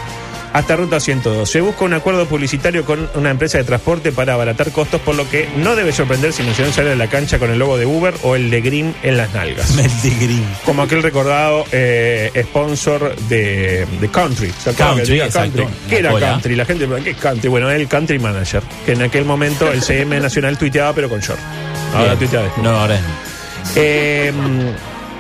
Hasta 0.53 0.77
Ruta 0.77 1.01
102. 1.01 1.49
Se 1.51 1.61
busca 1.61 1.85
un 1.85 1.93
acuerdo 1.95 2.27
publicitario 2.27 2.85
con 2.85 3.09
una 3.15 3.31
empresa 3.31 3.59
de 3.59 3.65
transporte 3.65 4.13
para 4.13 4.35
abaratar 4.35 4.73
costos, 4.73 5.01
por 5.01 5.15
lo 5.15 5.29
que 5.29 5.49
no 5.57 5.77
debe 5.77 5.93
sorprender 5.93 6.33
si 6.33 6.43
Nacional 6.43 6.73
sale 6.73 6.91
de 6.91 6.97
la 6.97 7.09
cancha 7.09 7.39
con 7.39 7.51
el 7.51 7.59
logo 7.59 7.77
de 7.77 7.87
Uber 7.87 8.15
o 8.23 8.37
el 8.37 8.51
de 8.51 8.61
Green 8.61 8.95
en 9.03 9.17
las 9.17 9.33
nalgas. 9.35 9.71
Meltigrín. 9.77 10.45
Como 10.65 10.83
aquel 10.83 11.03
recordado 11.03 11.65
eh, 11.73 12.31
sponsor 12.49 13.15
de, 13.29 13.87
de 14.01 14.09
Country. 14.09 14.53
¿Se 14.63 14.71
acuerdan 14.71 14.97
Country, 14.97 15.21
que. 15.21 15.29
Country? 15.29 15.67
¿Qué 15.89 15.99
era. 15.99 16.19
Country? 16.19 16.57
La 16.57 16.65
gente, 16.65 16.89
¿qué 17.05 17.11
es 17.11 17.17
Country? 17.17 17.49
Bueno, 17.49 17.71
el 17.71 17.89
Country 17.89 18.19
Manager, 18.19 18.63
que 18.85 18.93
en 18.93 19.03
aquel 19.03 19.25
momento 19.25 19.71
el 19.71 19.83
CM 19.83 20.19
Nacional 20.21 20.57
tuiteaba, 20.59 20.93
pero 20.93 21.09
con 21.09 21.21
short. 21.21 21.41
Ahora 21.95 22.15
Bien. 22.15 22.19
tuitea 22.19 22.43
desnudo. 22.43 22.63
No, 22.71 22.81
ahora 22.81 22.97
es. 22.97 23.03
Eh, 23.75 24.33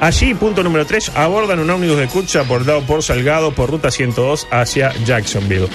allí, 0.00 0.34
punto 0.34 0.62
número 0.62 0.84
3, 0.86 1.12
abordan 1.14 1.58
un 1.60 1.70
ómnibus 1.70 1.98
de 1.98 2.06
Kutza 2.06 2.40
aportado 2.40 2.82
por 2.82 3.02
Salgado 3.02 3.52
por 3.52 3.70
ruta 3.70 3.90
102 3.90 4.48
hacia 4.50 4.92
Jacksonville. 5.04 5.68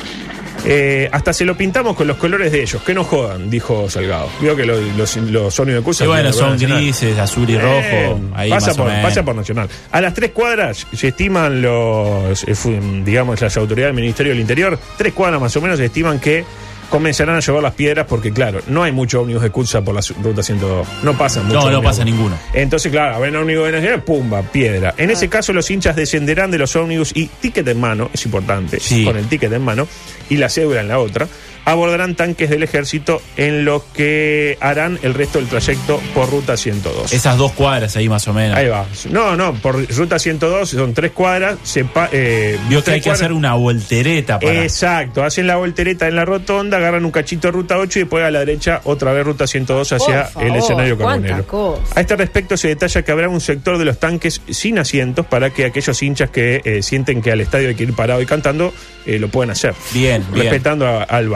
Eh, 0.63 1.09
hasta 1.11 1.33
se 1.33 1.43
lo 1.43 1.57
pintamos 1.57 1.95
con 1.95 2.05
los 2.05 2.17
colores 2.17 2.51
de 2.51 2.61
ellos, 2.61 2.83
que 2.83 2.93
no 2.93 3.03
jodan, 3.03 3.49
dijo 3.49 3.89
Salgado. 3.89 4.29
Vio 4.39 4.55
que 4.55 4.63
los, 4.65 4.79
los, 4.95 5.17
los 5.17 5.59
ómnibus 5.59 5.79
de 5.79 5.83
Kutza 5.83 6.03
Y 6.03 6.07
bueno, 6.07 6.31
son 6.31 6.57
grises, 6.57 7.17
azul 7.17 7.49
y 7.49 7.55
Eh, 7.55 7.59
rojo. 7.59 8.21
Ahí 8.35 8.51
pasa, 8.51 8.67
más 8.67 8.75
o 8.75 8.77
por, 8.83 8.87
menos. 8.91 9.03
pasa 9.05 9.23
por 9.23 9.35
Nacional. 9.35 9.69
A 9.91 10.01
las 10.01 10.13
tres 10.13 10.31
cuadras 10.31 10.85
se 10.93 11.07
estiman 11.07 11.61
los, 11.63 12.43
eh, 12.43 12.55
digamos, 13.03 13.41
las 13.41 13.57
autoridades 13.57 13.95
del 13.95 14.01
Ministerio 14.03 14.33
del 14.33 14.41
Interior, 14.41 14.77
tres 14.97 15.13
cuadras 15.13 15.41
más 15.41 15.55
o 15.55 15.61
menos 15.61 15.79
se 15.79 15.85
estiman 15.85 16.19
que 16.19 16.45
comenzarán 16.91 17.37
a 17.37 17.39
llevar 17.39 17.63
las 17.63 17.73
piedras 17.73 18.05
porque, 18.07 18.31
claro, 18.31 18.59
no 18.67 18.83
hay 18.83 18.91
mucho 18.91 19.21
ómnibus 19.21 19.41
de 19.41 19.49
Kutza 19.49 19.81
por 19.81 19.95
la 19.95 20.01
ruta 20.21 20.43
102. 20.43 20.87
No 21.03 21.17
pasan 21.17 21.47
mucho 21.47 21.61
No, 21.61 21.71
no 21.71 21.81
pasa 21.81 22.03
ninguno. 22.05 22.37
Entonces, 22.53 22.91
claro, 22.91 23.19
ven 23.19 23.35
ómnibus 23.35 23.65
de 23.65 23.71
Nacional, 23.71 24.03
pumba, 24.03 24.41
piedra. 24.43 24.93
En 24.97 25.09
ese 25.09 25.29
caso, 25.29 25.53
los 25.53 25.71
hinchas 25.71 25.95
descenderán 25.95 26.51
de 26.51 26.59
los 26.59 26.75
ómnibus 26.75 27.11
y 27.15 27.25
ticket 27.27 27.67
en 27.67 27.79
mano, 27.79 28.09
es 28.13 28.23
importante, 28.25 28.79
Sí. 28.79 29.03
con 29.05 29.17
el 29.17 29.25
ticket 29.27 29.51
en 29.53 29.63
mano 29.63 29.87
y 30.29 30.35
la 30.37 30.49
cédula 30.49 30.81
en 30.81 30.89
la 30.89 30.99
otra, 30.99 31.27
abordarán 31.65 32.15
tanques 32.15 32.49
del 32.49 32.63
ejército 32.63 33.21
en 33.37 33.65
los 33.65 33.83
que 33.93 34.57
harán 34.61 34.99
el 35.03 35.13
resto 35.13 35.39
del 35.39 35.47
trayecto 35.47 36.01
por 36.13 36.29
ruta 36.29 36.57
102. 36.57 37.13
Esas 37.13 37.37
dos 37.37 37.51
cuadras 37.53 37.95
ahí 37.95 38.09
más 38.09 38.27
o 38.27 38.33
menos. 38.33 38.57
Ahí 38.57 38.67
va. 38.67 38.85
No, 39.09 39.35
no, 39.35 39.53
por 39.53 39.87
ruta 39.95 40.17
102 40.19 40.69
son 40.69 40.93
tres 40.93 41.11
cuadras. 41.11 41.57
Se 41.63 41.85
eh, 42.11 42.57
Vio 42.69 42.83
que 42.83 42.91
hay 42.91 43.01
que 43.01 43.11
hacer 43.11 43.31
una 43.31 43.53
voltereta 43.53 44.39
para. 44.39 44.63
Exacto, 44.63 45.23
hacen 45.23 45.47
la 45.47 45.55
voltereta 45.57 46.07
en 46.07 46.15
la 46.15 46.25
rotonda, 46.25 46.77
agarran 46.77 47.05
un 47.05 47.11
cachito 47.11 47.47
de 47.47 47.51
ruta 47.51 47.77
8 47.77 47.99
y 47.99 48.01
después 48.03 48.23
a 48.23 48.31
la 48.31 48.39
derecha 48.39 48.81
otra 48.85 49.13
vez 49.13 49.25
ruta 49.25 49.45
102 49.47 49.91
hacia 49.93 50.25
Por 50.29 50.43
el 50.43 50.49
favor, 50.49 50.63
escenario 50.63 50.97
cuánta 50.97 51.27
carbonero. 51.29 51.47
cosa. 51.47 51.81
A 51.95 52.01
este 52.01 52.15
respecto 52.15 52.57
se 52.57 52.69
detalla 52.69 53.01
que 53.03 53.11
habrá 53.11 53.29
un 53.29 53.41
sector 53.41 53.77
de 53.77 53.85
los 53.85 53.99
tanques 53.99 54.41
sin 54.49 54.79
asientos 54.79 55.25
para 55.25 55.49
que 55.51 55.65
aquellos 55.65 56.01
hinchas 56.01 56.29
que 56.31 56.61
eh, 56.63 56.81
sienten 56.83 57.21
que 57.21 57.31
al 57.31 57.41
estadio 57.41 57.69
hay 57.69 57.75
que 57.75 57.83
ir 57.83 57.93
parado 57.93 58.21
y 58.21 58.25
cantando 58.25 58.73
eh, 59.05 59.19
lo 59.19 59.27
puedan 59.29 59.51
hacer. 59.51 59.73
Bien, 59.93 60.23
bien. 60.31 60.45
Respetando 60.45 60.87
a- 60.87 61.03
al 61.03 61.27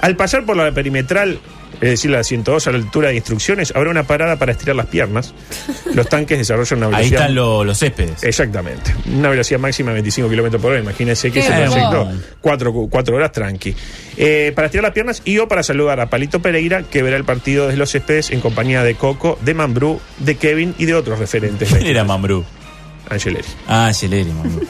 Al 0.00 0.16
pasar 0.16 0.44
por 0.44 0.56
la 0.56 0.70
perimetral, 0.72 1.38
es 1.80 1.90
decir, 1.90 2.10
la 2.10 2.22
102 2.22 2.66
a 2.66 2.70
la 2.70 2.76
altura 2.78 3.08
de 3.08 3.16
instrucciones, 3.16 3.72
habrá 3.74 3.90
una 3.90 4.04
parada 4.04 4.36
para 4.36 4.52
estirar 4.52 4.76
las 4.76 4.86
piernas. 4.86 5.34
Los 5.94 6.08
tanques 6.08 6.38
desarrollan 6.38 6.78
una 6.78 6.86
Ahí 6.88 6.92
velocidad. 7.10 7.20
están 7.22 7.34
lo- 7.34 7.64
los 7.64 7.78
céspedes. 7.78 8.22
Exactamente. 8.24 8.94
Una 9.12 9.28
velocidad 9.30 9.58
máxima 9.60 9.90
de 9.90 9.94
25 9.94 10.28
kilómetros 10.28 10.60
por 10.62 10.72
hora. 10.72 10.80
Imagínense 10.80 11.28
que 11.30 11.40
Qué 11.40 11.46
ese 11.46 11.52
hermoso. 11.62 12.10
cuatro, 12.40 12.72
cuatro 12.90 13.16
horas 13.16 13.32
tranqui. 13.32 13.74
Eh, 14.16 14.52
para 14.54 14.66
estirar 14.66 14.84
las 14.84 14.92
piernas 14.92 15.22
y 15.24 15.38
o 15.38 15.48
para 15.48 15.62
saludar 15.62 16.00
a 16.00 16.10
Palito 16.10 16.40
Pereira, 16.40 16.82
que 16.82 17.02
verá 17.02 17.16
el 17.16 17.24
partido 17.24 17.66
desde 17.66 17.78
los 17.78 17.90
céspedes 17.90 18.30
en 18.30 18.40
compañía 18.40 18.82
de 18.84 18.94
Coco, 18.94 19.38
de 19.42 19.54
Mambrú, 19.54 20.00
de 20.18 20.36
Kevin 20.36 20.74
y 20.78 20.84
de 20.86 20.94
otros 20.94 21.18
referentes. 21.18 21.68
¿Quién 21.72 21.86
era 21.86 22.04
Mambrú? 22.04 22.44
Angeleri. 23.10 23.44
Ah, 23.68 23.90
Celeri, 23.94 24.30
Mambrú. 24.32 24.66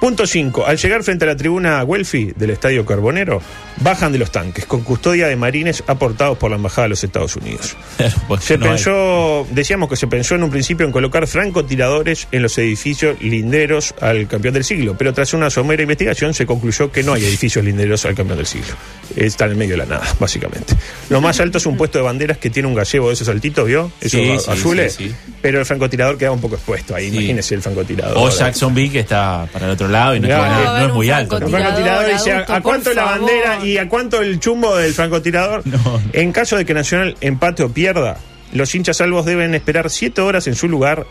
Punto 0.00 0.26
5. 0.26 0.66
Al 0.66 0.76
llegar 0.76 1.02
frente 1.02 1.24
a 1.24 1.28
la 1.28 1.36
tribuna 1.36 1.82
Welfi 1.84 2.32
del 2.36 2.50
Estadio 2.50 2.84
Carbonero, 2.86 3.40
bajan 3.78 4.12
de 4.12 4.18
los 4.18 4.30
tanques 4.30 4.64
con 4.66 4.82
custodia 4.82 5.26
de 5.28 5.36
marines 5.36 5.82
aportados 5.86 6.38
por 6.38 6.50
la 6.50 6.56
Embajada 6.56 6.84
de 6.84 6.88
los 6.90 7.04
Estados 7.04 7.36
Unidos. 7.36 7.76
Se 8.40 8.56
no 8.58 8.64
hay- 8.66 8.70
pensó, 8.72 9.46
decíamos 9.50 9.88
que 9.88 9.96
se 9.96 10.06
pensó 10.06 10.34
en 10.34 10.42
un 10.42 10.50
principio 10.50 10.86
en 10.86 10.92
colocar 10.92 11.26
francotiradores 11.26 12.28
en 12.32 12.42
los 12.42 12.56
edificios 12.58 13.16
linderos 13.20 13.94
al 14.00 14.26
campeón 14.28 14.54
del 14.54 14.64
siglo, 14.64 14.94
pero 14.98 15.12
tras 15.12 15.32
una 15.34 15.50
somera 15.50 15.82
investigación 15.82 16.34
se 16.34 16.46
concluyó 16.46 16.90
que 16.92 17.02
no 17.02 17.12
hay 17.14 17.24
edificios 17.24 17.64
linderos 17.64 18.04
al 18.04 18.14
campeón 18.14 18.38
del 18.38 18.46
siglo. 18.46 18.74
Está 19.14 19.44
en 19.46 19.52
el 19.52 19.56
medio 19.56 19.72
de 19.72 19.78
la 19.78 19.86
nada, 19.86 20.06
básicamente. 20.20 20.74
Lo 21.08 21.20
más 21.20 21.38
alto 21.40 21.58
es 21.58 21.66
un 21.66 21.76
puesto 21.76 21.98
de 21.98 22.04
banderas 22.04 22.38
que 22.38 22.50
tiene 22.50 22.68
un 22.68 22.74
gallego 22.74 23.08
de 23.08 23.14
esos 23.14 23.28
altitos, 23.28 23.66
¿vio? 23.66 23.90
Esos 24.00 24.20
Sí, 24.20 24.38
sí, 24.38 24.50
azules. 24.50 24.94
sí, 24.94 25.08
sí. 25.08 25.14
Pero 25.40 25.58
el 25.60 25.66
francotirador 25.66 26.18
queda 26.18 26.32
un 26.32 26.40
poco 26.40 26.56
expuesto 26.56 26.94
ahí, 26.94 27.10
Sí. 27.10 27.16
imagínese 27.16 27.54
el 27.54 27.62
francotirador. 27.62 28.16
O 28.18 28.30
Jacksonville, 28.30 28.90
que 28.92 29.00
está 29.00 29.46
para 29.52 29.66
el 29.66 29.72
otro 29.72 29.88
lado 29.88 30.16
y 30.16 30.20
no, 30.20 30.28
no- 30.28 30.78
no 30.78 30.86
es 30.88 30.92
muy 30.94 31.10
alto. 31.10 31.38
El 31.38 31.48
francotirador. 31.48 32.12
dice, 32.12 32.32
¿a, 32.32 32.60
cuánto 32.60 32.92
la 32.92 33.04
bandera 33.04 33.64
y 33.72 33.78
a 33.78 33.88
cuánto 33.88 34.20
el 34.22 34.40
chumbo 34.40 34.76
del 34.76 34.92
francotirador? 34.94 35.66
No. 35.66 36.00
En 36.12 36.32
caso 36.32 36.56
de 36.56 36.64
que 36.64 36.74
Nacional 36.74 37.16
empate 37.20 37.62
o 37.62 37.68
pierda, 37.70 38.18
los 38.52 38.74
hinchas 38.74 38.98
salvos 38.98 39.26
deben 39.26 39.54
esperar 39.54 39.90
7 39.90 40.20
horas 40.20 40.46
en 40.46 40.54
su 40.54 40.68
lugar 40.68 41.06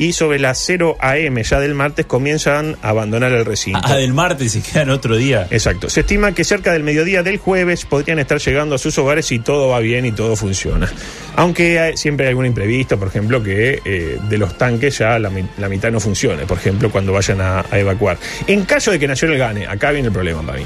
y 0.00 0.12
sobre 0.12 0.38
las 0.38 0.62
0 0.64 0.96
AM 1.00 1.42
ya 1.42 1.58
del 1.58 1.74
martes 1.74 2.06
comienzan 2.06 2.76
a 2.82 2.90
abandonar 2.90 3.32
el 3.32 3.44
recinto. 3.44 3.80
Ah, 3.82 3.96
del 3.96 4.14
martes 4.14 4.52
se 4.52 4.60
quedan 4.62 4.90
otro 4.90 5.16
día. 5.16 5.48
Exacto. 5.50 5.90
Se 5.90 6.00
estima 6.00 6.30
que 6.32 6.44
cerca 6.44 6.72
del 6.72 6.84
mediodía 6.84 7.24
del 7.24 7.38
jueves 7.38 7.84
podrían 7.84 8.20
estar 8.20 8.38
llegando 8.38 8.76
a 8.76 8.78
sus 8.78 8.96
hogares 8.98 9.26
si 9.26 9.40
todo 9.40 9.68
va 9.70 9.80
bien 9.80 10.06
y 10.06 10.12
todo 10.12 10.36
funciona. 10.36 10.88
Aunque 11.34 11.80
hay- 11.80 11.96
siempre 11.96 12.26
hay 12.26 12.30
algún 12.30 12.46
imprevisto, 12.46 12.96
por 12.96 13.08
ejemplo, 13.08 13.42
que 13.42 13.82
eh, 13.84 14.18
de 14.28 14.38
los 14.38 14.56
tanques 14.56 14.98
ya 14.98 15.18
la, 15.18 15.30
mi- 15.30 15.48
la 15.58 15.68
mitad 15.68 15.90
no 15.90 15.98
funcione, 15.98 16.46
por 16.46 16.58
ejemplo, 16.58 16.92
cuando 16.92 17.12
vayan 17.12 17.40
a, 17.40 17.64
a 17.68 17.78
evacuar. 17.80 18.18
En 18.46 18.64
caso 18.66 18.92
de 18.92 19.00
que 19.00 19.08
Nacional 19.08 19.36
gane, 19.36 19.66
acá 19.66 19.90
viene 19.90 20.06
el 20.08 20.14
problema 20.14 20.42
para 20.42 20.58
mí. 20.58 20.64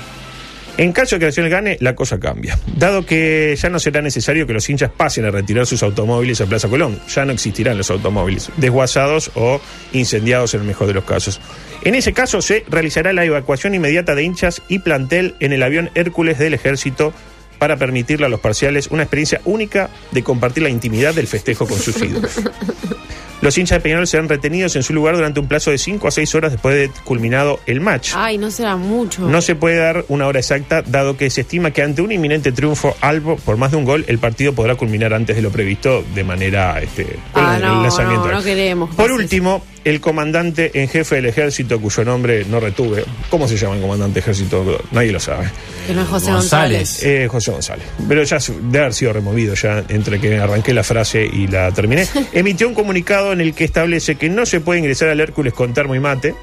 En 0.82 0.90
caso 0.90 1.14
de 1.14 1.20
que 1.20 1.26
Nacional 1.26 1.48
gane, 1.52 1.76
la 1.78 1.94
cosa 1.94 2.18
cambia. 2.18 2.58
Dado 2.76 3.06
que 3.06 3.54
ya 3.56 3.70
no 3.70 3.78
será 3.78 4.02
necesario 4.02 4.48
que 4.48 4.52
los 4.52 4.68
hinchas 4.68 4.90
pasen 4.90 5.24
a 5.24 5.30
retirar 5.30 5.64
sus 5.64 5.84
automóviles 5.84 6.40
a 6.40 6.46
Plaza 6.46 6.66
Colón, 6.66 6.98
ya 7.06 7.24
no 7.24 7.30
existirán 7.30 7.78
los 7.78 7.88
automóviles, 7.92 8.50
desguazados 8.56 9.30
o 9.36 9.60
incendiados 9.92 10.54
en 10.54 10.62
el 10.62 10.66
mejor 10.66 10.88
de 10.88 10.94
los 10.94 11.04
casos. 11.04 11.40
En 11.84 11.94
ese 11.94 12.12
caso 12.12 12.42
se 12.42 12.64
realizará 12.68 13.12
la 13.12 13.24
evacuación 13.24 13.76
inmediata 13.76 14.16
de 14.16 14.24
hinchas 14.24 14.60
y 14.66 14.80
plantel 14.80 15.36
en 15.38 15.52
el 15.52 15.62
avión 15.62 15.88
Hércules 15.94 16.40
del 16.40 16.54
Ejército 16.54 17.14
para 17.62 17.76
permitirle 17.76 18.26
a 18.26 18.28
los 18.28 18.40
parciales 18.40 18.88
una 18.90 19.04
experiencia 19.04 19.40
única 19.44 19.88
de 20.10 20.24
compartir 20.24 20.64
la 20.64 20.68
intimidad 20.68 21.14
del 21.14 21.28
festejo 21.28 21.64
con 21.64 21.78
sus 21.78 21.96
ídolos. 22.02 22.32
Los 23.40 23.56
hinchas 23.58 23.78
de 23.78 23.82
Peñarol 23.82 24.06
serán 24.08 24.28
retenidos 24.28 24.74
en 24.76 24.82
su 24.84 24.92
lugar 24.92 25.14
durante 25.16 25.38
un 25.40 25.46
plazo 25.48 25.70
de 25.72 25.78
5 25.78 26.06
a 26.08 26.10
6 26.10 26.34
horas 26.36 26.52
después 26.52 26.74
de 26.74 26.90
culminado 27.04 27.58
el 27.66 27.80
match. 27.80 28.12
Ay, 28.16 28.36
no 28.38 28.50
será 28.52 28.76
mucho. 28.76 29.28
No 29.28 29.40
se 29.42 29.54
puede 29.56 29.76
dar 29.76 30.04
una 30.08 30.26
hora 30.28 30.38
exacta, 30.40 30.82
dado 30.82 31.16
que 31.16 31.28
se 31.30 31.40
estima 31.42 31.70
que 31.72 31.82
ante 31.82 32.02
un 32.02 32.10
inminente 32.12 32.50
triunfo 32.52 32.96
albo 33.00 33.36
por 33.36 33.56
más 33.56 33.70
de 33.72 33.76
un 33.78 33.84
gol, 33.84 34.04
el 34.08 34.18
partido 34.18 34.52
podrá 34.54 34.74
culminar 34.76 35.12
antes 35.14 35.34
de 35.36 35.42
lo 35.42 35.50
previsto 35.50 36.04
de 36.16 36.24
manera 36.24 36.80
este, 36.80 37.16
Ah, 37.34 37.56
el 37.56 37.62
no, 37.62 37.82
lanzamiento. 37.82 38.26
no, 38.26 38.32
no 38.34 38.42
queremos 38.42 38.90
que 38.90 38.96
Por 38.96 39.10
último, 39.12 39.64
el 39.84 40.00
comandante 40.00 40.70
en 40.74 40.88
jefe 40.88 41.16
del 41.16 41.26
ejército, 41.26 41.80
cuyo 41.80 42.04
nombre 42.04 42.44
no 42.44 42.60
retuve. 42.60 43.04
¿Cómo 43.30 43.48
se 43.48 43.56
llama 43.56 43.74
el 43.74 43.80
comandante 43.80 44.14
de 44.14 44.20
ejército? 44.20 44.80
Nadie 44.92 45.12
lo 45.12 45.20
sabe. 45.20 45.50
Que 45.86 45.94
no 45.94 46.02
es 46.02 46.08
José 46.08 46.32
González. 46.32 46.78
González. 46.78 47.02
Eh, 47.02 47.28
José 47.28 47.50
González. 47.50 47.86
Pero 48.08 48.22
ya 48.22 48.38
debe 48.38 48.78
haber 48.78 48.94
sido 48.94 49.12
removido 49.12 49.54
ya 49.54 49.84
entre 49.88 50.20
que 50.20 50.38
arranqué 50.38 50.72
la 50.72 50.84
frase 50.84 51.24
y 51.24 51.48
la 51.48 51.72
terminé. 51.72 52.06
Emitió 52.32 52.68
un 52.68 52.74
comunicado 52.74 53.32
en 53.32 53.40
el 53.40 53.54
que 53.54 53.64
establece 53.64 54.16
que 54.16 54.28
no 54.28 54.46
se 54.46 54.60
puede 54.60 54.80
ingresar 54.80 55.08
al 55.08 55.20
Hércules 55.20 55.52
con 55.52 55.74
termo 55.74 55.94
y 55.94 56.00
mate, 56.00 56.34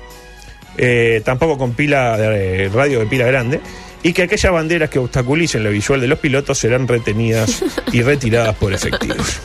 eh, 0.78 1.22
tampoco 1.24 1.58
con 1.58 1.74
pila 1.74 2.18
de 2.18 2.66
eh, 2.66 2.70
radio 2.70 3.00
de 3.00 3.06
pila 3.06 3.26
grande, 3.26 3.62
y 4.04 4.14
que 4.14 4.24
aquellas 4.24 4.52
banderas 4.52 4.90
que 4.90 5.00
obstaculicen 5.00 5.64
lo 5.64 5.72
visual 5.72 6.02
de 6.02 6.08
los 6.08 6.20
pilotos 6.20 6.58
serán 6.58 6.88
retenidas 6.88 7.64
y 7.92 8.02
retiradas 8.04 8.56
por 8.56 8.74
efectivos. 8.74 9.40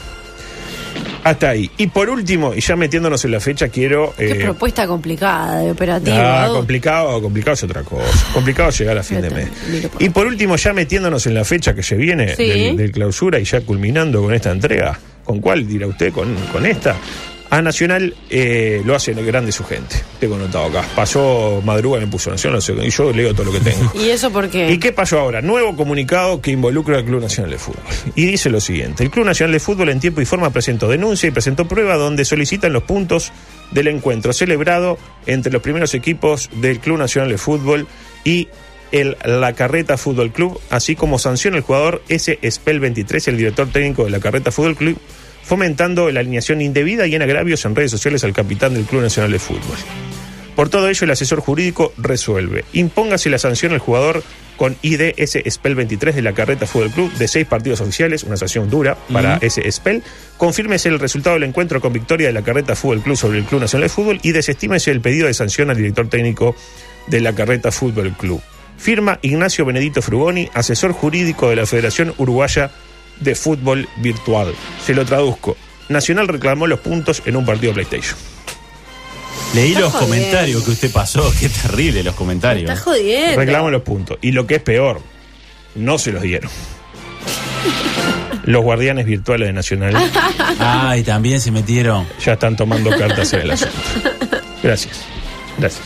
Hasta 1.24 1.48
ahí. 1.50 1.70
Y 1.78 1.86
por 1.88 2.10
último, 2.10 2.54
y 2.54 2.60
ya 2.60 2.76
metiéndonos 2.76 3.24
en 3.24 3.30
la 3.32 3.40
fecha, 3.40 3.68
quiero... 3.68 4.14
Qué 4.16 4.32
eh, 4.32 4.34
propuesta 4.36 4.86
complicada 4.86 5.60
de 5.60 5.70
operativo. 5.70 6.16
Ah, 6.18 6.48
complicado, 6.52 7.20
complicado 7.22 7.54
es 7.54 7.62
otra 7.64 7.82
cosa. 7.82 8.04
Complicado 8.32 8.70
llegar 8.70 8.98
a 8.98 9.02
fin 9.02 9.20
de 9.22 9.30
mes. 9.30 9.48
Y 9.98 10.10
por 10.10 10.26
último, 10.26 10.56
ya 10.56 10.72
metiéndonos 10.72 11.26
en 11.26 11.34
la 11.34 11.44
fecha 11.44 11.74
que 11.74 11.82
se 11.82 11.96
viene 11.96 12.36
Sí. 12.36 12.46
del, 12.46 12.76
del 12.76 12.92
clausura 12.92 13.38
y 13.40 13.44
ya 13.44 13.60
culminando 13.62 14.22
con 14.22 14.34
esta 14.34 14.50
entrega, 14.52 14.98
¿con 15.24 15.40
cuál 15.40 15.66
dirá 15.66 15.86
usted? 15.86 16.12
¿Con, 16.12 16.34
con 16.52 16.66
esta? 16.66 16.94
A 17.54 17.62
Nacional 17.62 18.16
eh, 18.30 18.82
lo 18.84 18.96
hace 18.96 19.14
grande 19.14 19.52
su 19.52 19.62
gente. 19.62 19.94
Tengo 20.18 20.36
notado 20.36 20.64
acá. 20.64 20.84
Pasó 20.96 21.62
madruga, 21.64 22.00
me 22.00 22.08
puso 22.08 22.28
Nacional, 22.28 22.60
y 22.84 22.90
yo 22.90 23.12
leo 23.12 23.32
todo 23.32 23.44
lo 23.44 23.52
que 23.52 23.60
tengo. 23.60 23.92
¿Y 23.94 24.08
eso 24.08 24.32
por 24.32 24.50
qué? 24.50 24.72
¿Y 24.72 24.78
qué 24.78 24.90
pasó 24.90 25.20
ahora? 25.20 25.40
Nuevo 25.40 25.76
comunicado 25.76 26.40
que 26.40 26.50
involucra 26.50 26.96
al 26.96 27.04
Club 27.04 27.20
Nacional 27.20 27.52
de 27.52 27.58
Fútbol. 27.58 27.84
Y 28.16 28.26
dice 28.26 28.50
lo 28.50 28.60
siguiente: 28.60 29.04
el 29.04 29.10
Club 29.10 29.26
Nacional 29.26 29.52
de 29.52 29.60
Fútbol 29.60 29.90
en 29.90 30.00
tiempo 30.00 30.20
y 30.20 30.24
forma 30.24 30.50
presentó 30.50 30.88
denuncia 30.88 31.28
y 31.28 31.30
presentó 31.30 31.68
prueba 31.68 31.94
donde 31.94 32.24
solicitan 32.24 32.72
los 32.72 32.82
puntos 32.82 33.30
del 33.70 33.86
encuentro 33.86 34.32
celebrado 34.32 34.98
entre 35.26 35.52
los 35.52 35.62
primeros 35.62 35.94
equipos 35.94 36.50
del 36.56 36.80
Club 36.80 36.98
Nacional 36.98 37.30
de 37.30 37.38
Fútbol 37.38 37.86
y 38.24 38.48
el 38.90 39.16
La 39.24 39.52
Carreta 39.52 39.96
Fútbol 39.96 40.32
Club, 40.32 40.60
así 40.70 40.96
como 40.96 41.20
sanciona 41.20 41.56
el 41.56 41.62
jugador 41.62 42.02
S. 42.08 42.36
Spell 42.50 42.80
23, 42.80 43.28
el 43.28 43.36
director 43.36 43.68
técnico 43.68 44.04
de 44.04 44.10
La 44.10 44.18
Carreta 44.18 44.50
Fútbol 44.50 44.74
Club, 44.74 44.98
fomentando 45.44 46.10
la 46.10 46.20
alineación 46.20 46.60
indebida 46.60 47.06
y 47.06 47.14
en 47.14 47.22
agravios 47.22 47.64
en 47.64 47.76
redes 47.76 47.90
sociales 47.90 48.24
al 48.24 48.32
capitán 48.32 48.74
del 48.74 48.84
Club 48.84 49.02
Nacional 49.02 49.30
de 49.30 49.38
Fútbol. 49.38 49.76
Por 50.56 50.68
todo 50.68 50.88
ello, 50.88 51.04
el 51.04 51.10
asesor 51.10 51.40
jurídico 51.40 51.92
resuelve. 51.98 52.64
Impóngase 52.72 53.28
la 53.28 53.38
sanción 53.38 53.72
al 53.72 53.80
jugador 53.80 54.22
con 54.56 54.76
IDS 54.82 55.38
Spell 55.50 55.74
23 55.74 56.14
de 56.14 56.22
la 56.22 56.32
Carreta 56.32 56.66
Fútbol 56.66 56.90
Club 56.90 57.12
de 57.14 57.26
seis 57.26 57.44
partidos 57.44 57.80
oficiales, 57.80 58.22
una 58.22 58.36
sanción 58.36 58.70
dura 58.70 58.96
para 59.12 59.38
ese 59.38 59.70
Spell. 59.70 60.02
Confírmese 60.36 60.88
el 60.88 61.00
resultado 61.00 61.34
del 61.34 61.42
encuentro 61.42 61.80
con 61.80 61.92
victoria 61.92 62.28
de 62.28 62.32
la 62.32 62.42
Carreta 62.42 62.76
Fútbol 62.76 63.02
Club 63.02 63.16
sobre 63.16 63.38
el 63.38 63.44
Club 63.44 63.60
Nacional 63.60 63.88
de 63.88 63.94
Fútbol 63.94 64.20
y 64.22 64.30
desestímese 64.30 64.92
el 64.92 65.00
pedido 65.00 65.26
de 65.26 65.34
sanción 65.34 65.70
al 65.70 65.76
director 65.76 66.08
técnico 66.08 66.54
de 67.08 67.20
la 67.20 67.34
Carreta 67.34 67.72
Fútbol 67.72 68.12
Club. 68.12 68.40
Firma 68.76 69.18
Ignacio 69.22 69.64
Benedito 69.64 70.02
Frugoni, 70.02 70.48
asesor 70.54 70.92
jurídico 70.92 71.50
de 71.50 71.56
la 71.56 71.66
Federación 71.66 72.14
Uruguaya 72.18 72.70
de 73.20 73.34
Fútbol 73.34 73.88
Virtual. 73.96 74.54
Se 74.84 74.94
lo 74.94 75.04
traduzco. 75.04 75.56
Nacional 75.88 76.28
reclamó 76.28 76.66
los 76.66 76.80
puntos 76.80 77.22
en 77.26 77.36
un 77.36 77.44
partido 77.44 77.72
PlayStation. 77.74 78.16
Leí 79.54 79.68
Está 79.68 79.80
los 79.80 79.92
jodiendo. 79.92 80.16
comentarios 80.16 80.64
que 80.64 80.70
usted 80.72 80.90
pasó. 80.92 81.32
Qué 81.40 81.48
terrible 81.48 82.02
los 82.02 82.14
comentarios. 82.14 82.70
Está 82.70 82.82
jodiendo. 82.82 83.36
Reclaman 83.40 83.72
los 83.72 83.82
puntos. 83.82 84.18
Y 84.22 84.32
lo 84.32 84.46
que 84.46 84.56
es 84.56 84.62
peor, 84.62 85.00
no 85.74 85.98
se 85.98 86.12
los 86.12 86.22
dieron. 86.22 86.50
Los 88.44 88.62
guardianes 88.62 89.06
virtuales 89.06 89.48
de 89.48 89.52
Nacional 89.54 89.94
Ay, 90.58 91.02
también 91.02 91.40
se 91.40 91.50
metieron. 91.50 92.06
ya 92.22 92.34
están 92.34 92.56
tomando 92.56 92.90
cartas 92.90 93.32
en 93.32 93.40
el 93.40 93.50
asunto. 93.52 93.74
Gracias. 94.62 95.00
Gracias. 95.58 95.82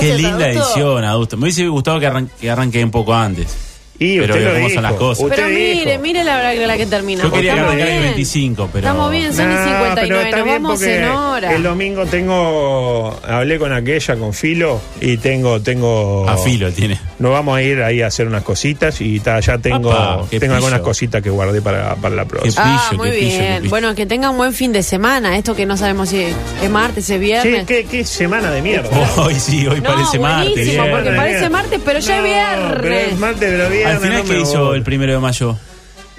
Qué 0.00 0.14
linda 0.14 0.48
edición, 0.48 1.04
adulto. 1.04 1.36
Me 1.36 1.44
hubiese 1.44 1.66
gustado 1.68 2.00
que, 2.00 2.06
arran- 2.08 2.28
que 2.40 2.50
arranque 2.50 2.82
un 2.82 2.90
poco 2.90 3.14
antes. 3.14 3.56
Y 4.02 4.18
Pero 4.18 4.32
usted 4.32 4.44
lo 4.46 4.50
cómo 4.54 4.66
dijo. 4.66 4.74
son 4.74 4.82
las 4.82 4.92
cosas. 4.94 5.24
Usted 5.24 5.36
Pero 5.36 5.48
mire, 5.50 5.90
dijo. 5.90 6.02
mire 6.02 6.24
la 6.24 6.54
la 6.54 6.76
que 6.78 6.86
termina. 6.86 7.22
Yo 7.22 7.30
quería 7.30 7.52
que 7.52 7.58
Estamos 7.60 7.74
arrancara 7.74 7.90
el 7.92 8.00
bien. 8.00 8.12
25, 8.14 8.68
pero. 8.72 8.86
Estamos 8.88 9.10
bien, 9.12 9.34
son 9.34 9.44
y 9.44 9.54
pero 9.54 9.64
59. 9.64 10.24
está 10.24 10.36
Nos 10.38 10.46
vamos 10.46 10.82
en 10.82 11.04
hora. 11.04 11.54
El 11.54 11.62
domingo 11.62 12.06
tengo. 12.06 13.20
Hablé 13.22 13.58
con 13.58 13.72
aquella, 13.74 14.16
con 14.16 14.32
Filo, 14.32 14.80
y 15.02 15.18
tengo. 15.18 15.60
tengo 15.60 16.26
A 16.26 16.38
filo 16.38 16.72
tiene. 16.72 16.98
Nos 17.20 17.30
vamos 17.32 17.56
a 17.56 17.62
ir 17.62 17.82
ahí 17.82 18.00
a 18.02 18.06
hacer 18.08 18.26
unas 18.26 18.42
cositas 18.42 19.00
y 19.02 19.20
ta, 19.20 19.38
ya 19.40 19.58
tengo, 19.58 20.26
tengo 20.30 20.54
algunas 20.54 20.80
cositas 20.80 21.22
que 21.22 21.28
guardé 21.30 21.60
para, 21.62 21.94
para 21.96 22.14
la 22.16 22.24
próxima. 22.24 22.54
Ah, 22.64 22.86
pillo, 22.90 23.02
muy 23.02 23.10
qué 23.10 23.16
pillo, 23.18 23.30
qué 23.30 23.38
bien. 23.42 23.56
pillo. 23.58 23.70
Bueno, 23.70 23.94
que 23.94 24.06
tengan 24.06 24.36
buen 24.38 24.52
fin 24.54 24.72
de 24.72 24.82
semana. 24.82 25.36
Esto 25.36 25.54
que 25.54 25.66
no 25.66 25.76
sabemos 25.76 26.08
si 26.08 26.22
es 26.62 26.70
martes, 26.70 27.08
es 27.10 27.20
viernes. 27.20 27.66
¿qué, 27.66 27.84
qué 27.84 28.04
semana 28.06 28.50
de 28.50 28.62
mierda. 28.62 28.88
Hoy 29.18 29.34
sí, 29.34 29.66
hoy 29.66 29.80
No, 29.82 29.90
parece 29.94 30.18
martes. 30.18 30.78
porque 30.90 31.10
parece 31.10 31.50
martes, 31.50 31.80
pero 31.84 31.98
ya 31.98 32.16
es 32.18 32.24
viernes. 32.24 32.78
Pero 32.80 32.94
es 32.94 33.18
martes, 33.18 33.50
pero 33.50 33.68
viernes. 33.70 33.94
Al 33.96 34.00
final, 34.02 34.18
no 34.18 34.24
¿qué 34.24 34.32
me 34.32 34.40
hizo 34.40 34.64
voy. 34.64 34.76
el 34.78 34.82
primero 34.82 35.12
de 35.12 35.18
mayo? 35.18 35.56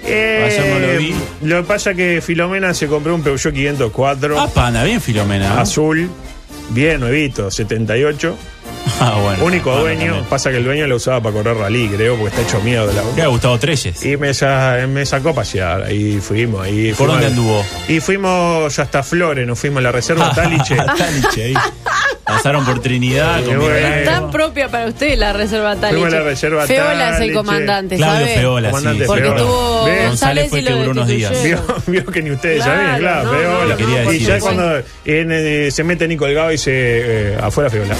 Eh, 0.04 0.88
lo 0.92 0.98
vi. 0.98 1.14
Lo 1.48 1.56
que 1.62 1.62
pasa 1.68 1.90
es 1.92 1.96
que 1.96 2.20
Filomena 2.20 2.74
se 2.74 2.86
compró 2.86 3.14
un 3.14 3.22
Peugeot 3.22 3.52
504 3.54 4.38
Ah, 4.40 4.48
pana, 4.52 4.84
bien 4.84 5.00
Filomena. 5.00 5.60
azul, 5.60 6.10
bien 6.70 7.00
nuevito, 7.00 7.50
78. 7.50 8.36
Ah, 9.00 9.18
bueno. 9.20 9.44
Único 9.44 9.70
Pana 9.70 9.80
dueño. 9.82 10.04
también. 10.06 10.24
Pasa 10.26 10.50
que 10.50 10.58
el 10.58 10.64
dueño 10.64 10.86
lo 10.86 10.96
usaba 10.96 11.20
para 11.20 11.34
correr 11.34 11.56
rally, 11.56 11.88
creo, 11.88 12.16
porque 12.16 12.36
está 12.36 12.42
hecho 12.48 12.60
miedo 12.62 12.86
de 12.86 12.94
la 12.94 13.02
¿Qué 13.16 13.22
ha 13.22 13.26
gustado 13.26 13.58
Treyes? 13.58 14.04
Y 14.04 14.16
me, 14.16 14.32
sa- 14.34 14.78
me 14.88 15.04
sacó 15.06 15.30
a 15.30 15.34
pasear, 15.34 15.82
ahí 15.82 16.18
fuimos. 16.20 16.62
Ahí 16.62 16.88
¿Por 16.90 16.96
fuimos 17.08 17.14
dónde 17.14 17.26
anduvo? 17.28 17.64
Y 17.88 18.00
fuimos 18.00 18.78
hasta 18.78 19.02
Flores, 19.02 19.46
nos 19.46 19.58
fuimos 19.58 19.78
a 19.78 19.82
la 19.82 19.92
reserva 19.92 20.30
Taliche. 20.34 20.76
Taliche, 20.76 21.44
ahí. 21.44 21.54
Pasaron 22.24 22.64
por 22.64 22.80
Trinidad, 22.80 23.40
comieron 23.40 23.64
bueno. 23.64 23.86
algo. 23.86 24.04
Tan 24.10 24.30
propia 24.30 24.68
para 24.68 24.86
usted 24.86 25.18
la 25.18 25.32
reserva 25.32 25.74
Taliche. 25.76 25.94
Fuimos 26.00 26.14
a 26.14 26.18
la 26.18 26.24
reserva 26.24 26.66
Feola 26.66 26.92
es 26.92 27.00
el 27.12 27.12
Taliche. 27.18 27.34
comandante, 27.34 27.96
Claudio 27.96 28.26
¿sabe? 28.26 28.34
Feola, 28.38 28.68
sí. 28.68 28.74
Comandante 28.74 29.04
Porque 29.06 29.22
Feola. 29.22 29.40
tuvo 29.42 29.84
¿Ves? 29.84 30.08
González 30.08 30.48
fue 30.50 30.60
y 30.60 30.64
que 30.64 30.70
lo 30.70 30.76
duró 30.76 30.90
unos 30.92 31.08
días. 31.08 31.42
Vio, 31.42 31.58
vio 31.88 32.06
que 32.06 32.22
ni 32.22 32.30
ustedes 32.30 32.62
Claro, 32.62 32.80
sabían, 32.80 32.98
claro. 33.00 33.24
no, 33.32 33.38
Feola. 33.38 33.68
no, 33.68 33.76
Quería 33.76 34.12
y 34.14 34.18
ya 34.20 34.36
eso. 34.36 34.44
cuando 34.46 34.76
en, 35.04 35.32
eh, 35.32 35.70
se 35.72 35.82
mete 35.84 36.06
Nico 36.06 36.24
Delgado 36.26 36.52
y 36.52 36.58
se 36.58 36.72
eh, 36.72 37.38
afuera 37.42 37.68
Feola. 37.68 37.94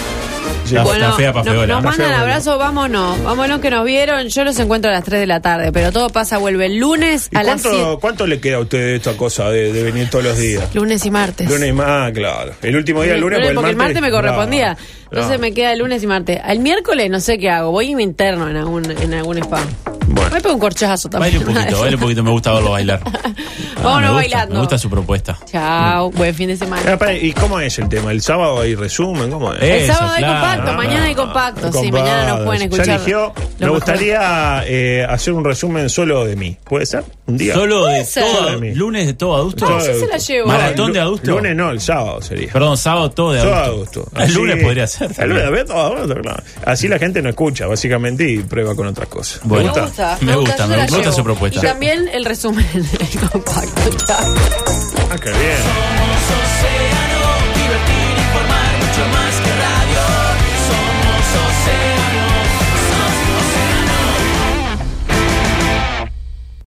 Sí. 0.73 0.77
Está- 0.79 0.83
Bueno, 0.85 1.05
está 1.05 1.17
fea 1.17 1.33
pa' 1.33 1.39
no- 1.41 1.45
Feola. 1.53 1.67
nos 1.67 1.77
Está 1.79 1.91
mandan 2.05 2.21
abrazo, 2.21 2.59
vámonos. 2.59 3.23
Vámonos 3.25 3.61
que 3.61 3.71
nos 3.71 3.85
vieron. 3.85 4.29
Yo 4.29 4.45
los 4.45 4.59
encuentro 4.59 4.91
a 4.91 4.95
las 4.95 5.05
3 5.05 5.21
de 5.21 5.27
la 5.27 5.41
tarde, 5.41 5.73
pero 5.73 5.93
todo 5.93 6.09
pasa, 6.11 6.39
vuelve 6.39 6.67
el 6.67 6.77
lunes 6.79 7.29
¿Y 7.31 7.37
a 7.37 7.43
las 7.43 7.61
7. 7.63 7.77
cuánto, 7.77 8.01
cuánto 8.01 8.27
le 8.27 8.41
queda 8.41 8.57
a 8.57 8.61
usted 8.61 8.79
de 8.79 8.97
esta 8.97 9.17
cosa 9.17 9.51
de, 9.51 9.73
de 9.73 9.83
venir 9.83 10.09
todos 10.11 10.25
los 10.25 10.39
días? 10.39 10.75
Lunes 10.75 11.05
y 11.07 11.11
martes. 11.11 11.49
Lunes 11.51 11.69
y 11.69 11.73
más, 11.73 12.13
claro. 12.13 12.53
El 12.63 12.77
último 12.77 13.03
día, 13.03 13.15
el 13.15 13.21
lunes, 13.21 13.41
porque 13.55 13.71
el 13.71 13.77
martes 13.77 14.01
me 14.03 14.11
correspondía. 14.11 14.73
No, 15.11 15.19
Entonces 15.19 15.39
no. 15.39 15.43
me 15.43 15.53
queda 15.53 15.73
el 15.75 15.79
lunes 15.81 16.03
y 16.03 16.07
martes. 16.07 16.41
El 16.47 16.61
miércoles 16.61 17.11
no 17.11 17.21
sé 17.21 17.39
qué 17.39 17.51
hago. 17.51 17.71
Voy 17.71 17.91
y 17.91 17.95
me 17.95 18.03
interno 18.03 18.49
en 18.49 18.57
algún, 18.57 18.91
en 18.91 19.15
algún 19.15 19.39
spa. 19.39 19.61
Bueno. 20.13 20.31
Me 20.35 20.41
pego 20.41 20.55
un 20.55 20.61
corchazo 20.61 21.09
también. 21.09 21.33
Baile 21.35 21.39
un 21.51 21.55
poquito, 21.55 21.81
baile 21.81 21.97
un 21.97 22.03
poquito, 22.03 22.23
me 22.23 22.31
gusta 22.31 22.53
verlo 22.53 22.71
bailar. 22.73 23.01
Ah, 23.75 23.87
Vámonos 23.87 24.03
me 24.03 24.09
gusta, 24.09 24.13
bailando. 24.37 24.55
Me 24.55 24.61
gusta 24.61 24.79
su 24.79 24.91
propuesta. 24.91 25.39
Chao, 25.51 26.11
buen 26.13 26.33
fin 26.35 26.47
de 26.47 26.57
semana. 26.57 26.83
Ah, 26.93 26.97
para, 26.97 27.15
¿Y 27.15 27.33
cómo 27.33 27.59
es 27.59 27.77
el 27.81 27.89
tema? 27.89 28.13
¿El 28.13 28.23
sábado 28.23 28.61
hay 28.61 28.77
resumen? 28.77 29.29
¿Cómo 29.29 29.53
es? 29.55 29.61
Eh, 29.61 29.77
El 29.79 29.83
Eso, 29.85 29.95
sábado 29.95 30.15
hay 30.15 30.23
compacto, 30.25 30.73
mañana 30.75 31.05
hay 31.07 31.15
compacto. 31.17 31.73
Sí, 31.73 31.91
mañana 31.91 32.27
nos 32.29 32.45
pueden 32.47 32.63
escuchar. 32.63 32.87
Ya 32.87 32.95
eligió. 32.95 33.33
Me 33.59 33.69
gustaría 33.71 34.63
eh, 34.67 35.05
hacer 35.09 35.33
un 35.33 35.45
resumen 35.45 35.89
solo 35.91 36.25
de 36.25 36.37
mí. 36.37 36.57
¿Puede 36.63 36.87
ser? 36.87 37.03
¿Un 37.27 37.37
día? 37.39 37.55
Solo 37.55 37.87
de 37.87 38.05
ser. 38.05 38.25
todo, 38.25 38.51
de 38.51 38.57
mí. 38.59 38.75
lunes 38.75 39.07
de 39.07 39.15
todo. 39.15 39.51
Todo 39.53 39.81
se 39.81 39.87
la 39.89 39.95
adulto. 39.95 40.17
llevo. 40.29 40.47
Maratón 40.49 40.87
el 40.89 40.93
de 40.93 41.01
adulto. 41.01 41.31
Lunes 41.33 41.57
no, 41.57 41.71
el 41.71 41.81
sábado 41.81 42.23
sería. 42.23 42.53
Perdón, 42.53 42.77
sábado 42.77 43.11
todo 43.11 43.33
de 43.33 43.41
Todo 43.41 43.55
adulto. 43.55 44.01
adulto. 44.13 44.23
El 44.23 44.35
lunes 44.35 44.63
podría 44.63 44.87
ser. 44.87 45.11
El 45.19 45.31
lunes, 45.31 45.65
todo. 45.67 46.07
Así 46.67 46.87
la 46.87 46.99
gente 47.01 47.21
no 47.21 47.31
escucha, 47.31 47.67
básicamente, 47.67 48.31
y 48.31 48.39
prueba 48.39 48.77
con 48.77 48.87
otras 48.87 49.09
cosas. 49.09 49.41
Bueno. 49.43 49.73
¿Me 49.75 49.81
Me 49.81 49.87
gusta? 50.03 50.19
gusta, 50.19 50.25
Me 50.25 50.37
gusta, 50.37 50.67
me 50.67 50.87
gusta 50.87 51.13
su 51.13 51.25
propuesta. 51.25 51.59
Y 51.59 51.63
también 51.63 52.09
el 52.09 52.25
resumen 52.25 52.67
del 52.73 53.21
compacto. 53.33 54.15
Ah, 55.11 55.17
qué 55.23 55.31
bien. 55.31 57.02